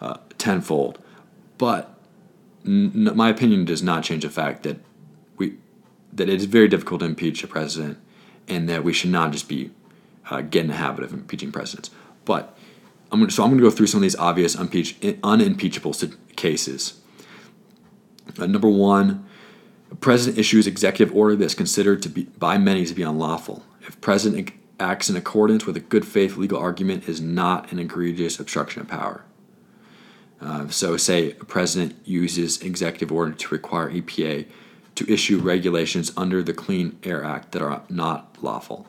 [0.00, 0.98] uh, tenfold.
[1.58, 1.98] But
[2.66, 4.78] n- my opinion does not change the fact that
[5.36, 5.56] we
[6.12, 7.98] that it is very difficult to impeach a president,
[8.46, 9.70] and that we should not just be
[10.30, 11.90] uh, get in the habit of impeaching presidents.
[12.24, 12.56] But
[13.12, 15.94] I'm gonna, so I'm going to go through some of these obvious unimpeach, unimpeachable
[16.34, 16.98] cases.
[18.38, 19.26] Uh, number one,
[19.90, 23.64] a president issues executive order that's considered to be by many to be unlawful.
[23.82, 28.40] If president acts in accordance with a good faith legal argument, is not an egregious
[28.40, 29.24] obstruction of power.
[30.40, 34.46] Uh, so, say a president uses executive order to require EPA
[34.94, 38.88] to issue regulations under the Clean Air Act that are not lawful.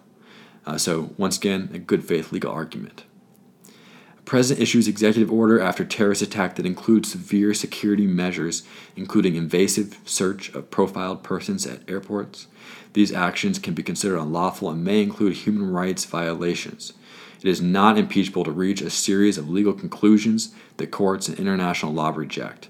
[0.66, 3.04] Uh, so, once again, a good faith legal argument.
[4.26, 8.64] President issues executive order after terrorist attack that includes severe security measures,
[8.96, 12.48] including invasive search of profiled persons at airports.
[12.94, 16.94] These actions can be considered unlawful and may include human rights violations.
[17.42, 21.92] It is not impeachable to reach a series of legal conclusions that courts and international
[21.92, 22.70] law reject.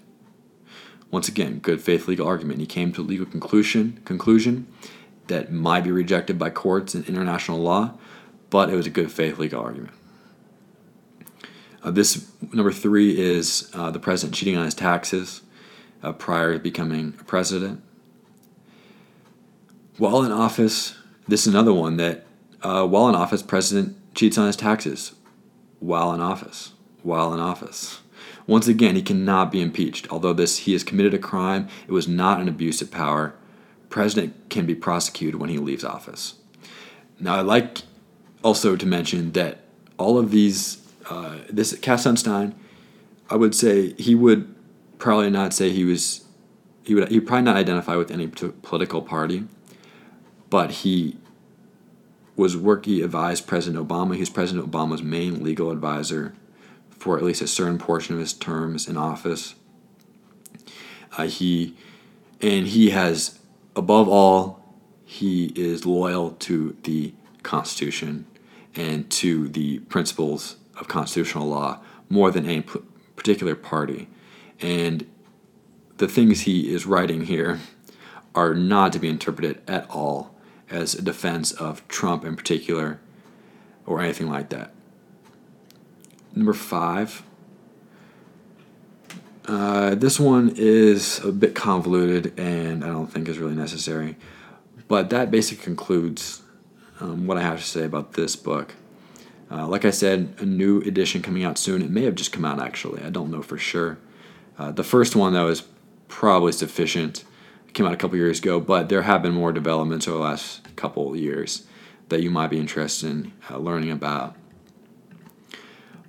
[1.12, 2.60] Once again, good faith legal argument.
[2.60, 4.66] He came to a legal conclusion conclusion
[5.28, 7.94] that might be rejected by courts and international law,
[8.50, 9.94] but it was a good faith legal argument.
[11.84, 15.42] Uh, this number three is uh, the president cheating on his taxes
[16.02, 17.84] uh, prior to becoming president.
[19.98, 20.96] While in office,
[21.28, 22.26] this is another one that
[22.62, 25.14] uh, while in office, president cheats on his taxes.
[25.80, 26.72] While in office,
[27.02, 28.00] while in office.
[28.48, 30.10] Once again, he cannot be impeached.
[30.10, 33.36] Although this he has committed a crime, it was not an abuse of power.
[33.90, 36.36] President can be prosecuted when he leaves office.
[37.20, 37.82] Now, I'd like
[38.42, 39.60] also to mention that
[39.98, 42.54] all of these uh, this Cass Sunstein,
[43.30, 44.54] I would say he would
[44.98, 46.26] probably not say he was
[46.84, 49.46] he would he probably not identify with any political party,
[50.50, 51.18] but he
[52.36, 54.14] was work he advised President Obama.
[54.16, 56.34] He was President Obama's main legal advisor
[56.90, 59.56] for at least a certain portion of his terms in office.
[61.18, 61.76] Uh, he
[62.42, 63.40] and he has
[63.76, 64.64] above all
[65.06, 68.26] he is loyal to the Constitution
[68.76, 72.64] and to the principles of constitutional law more than any
[73.16, 74.08] particular party.
[74.62, 75.10] And
[75.98, 77.60] the things he is writing here
[78.36, 80.36] are not to be interpreted at all
[80.70, 83.00] as a defense of Trump in particular
[83.86, 84.74] or anything like that.
[86.36, 87.24] Number five.
[89.46, 94.16] Uh, this one is a bit convoluted and I don't think is really necessary.
[94.88, 96.42] But that basically concludes
[97.00, 98.76] um, what I have to say about this book.
[99.54, 101.84] Uh, like I said, a new edition coming out soon.
[101.84, 103.04] It may have just come out actually.
[103.04, 104.00] I don't know for sure.
[104.58, 105.64] Uh, the first one though is
[106.08, 107.24] probably sufficient.
[107.68, 110.24] It came out a couple years ago, but there have been more developments over the
[110.24, 111.68] last couple years
[112.10, 114.36] that you might be interested in uh, learning about.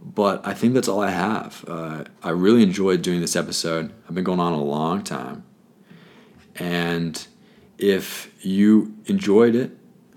[0.03, 1.65] But I think that's all I have.
[1.69, 3.93] Uh, I really enjoyed doing this episode.
[4.09, 5.45] I've been going on a long time,
[6.57, 7.27] and
[7.79, 9.73] if you enjoyed it,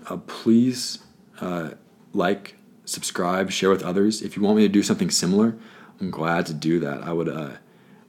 [0.06, 0.98] uh, please
[1.40, 1.70] uh,
[2.12, 2.57] like
[2.88, 4.22] subscribe, share with others.
[4.22, 5.54] If you want me to do something similar,
[6.00, 7.02] I'm glad to do that.
[7.02, 7.52] I would uh,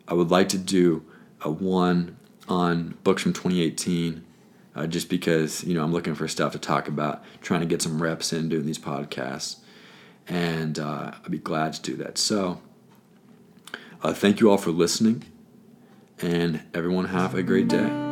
[0.08, 1.04] I would like to do
[1.42, 2.18] a one
[2.48, 4.26] on books from 2018,
[4.76, 7.82] uh, just because you know I'm looking for stuff to talk about, trying to get
[7.82, 9.58] some reps in doing these podcasts,
[10.28, 12.18] and uh, I'd be glad to do that.
[12.18, 12.62] So,
[14.02, 15.26] uh, thank you all for listening,
[16.20, 18.09] and everyone have a great day.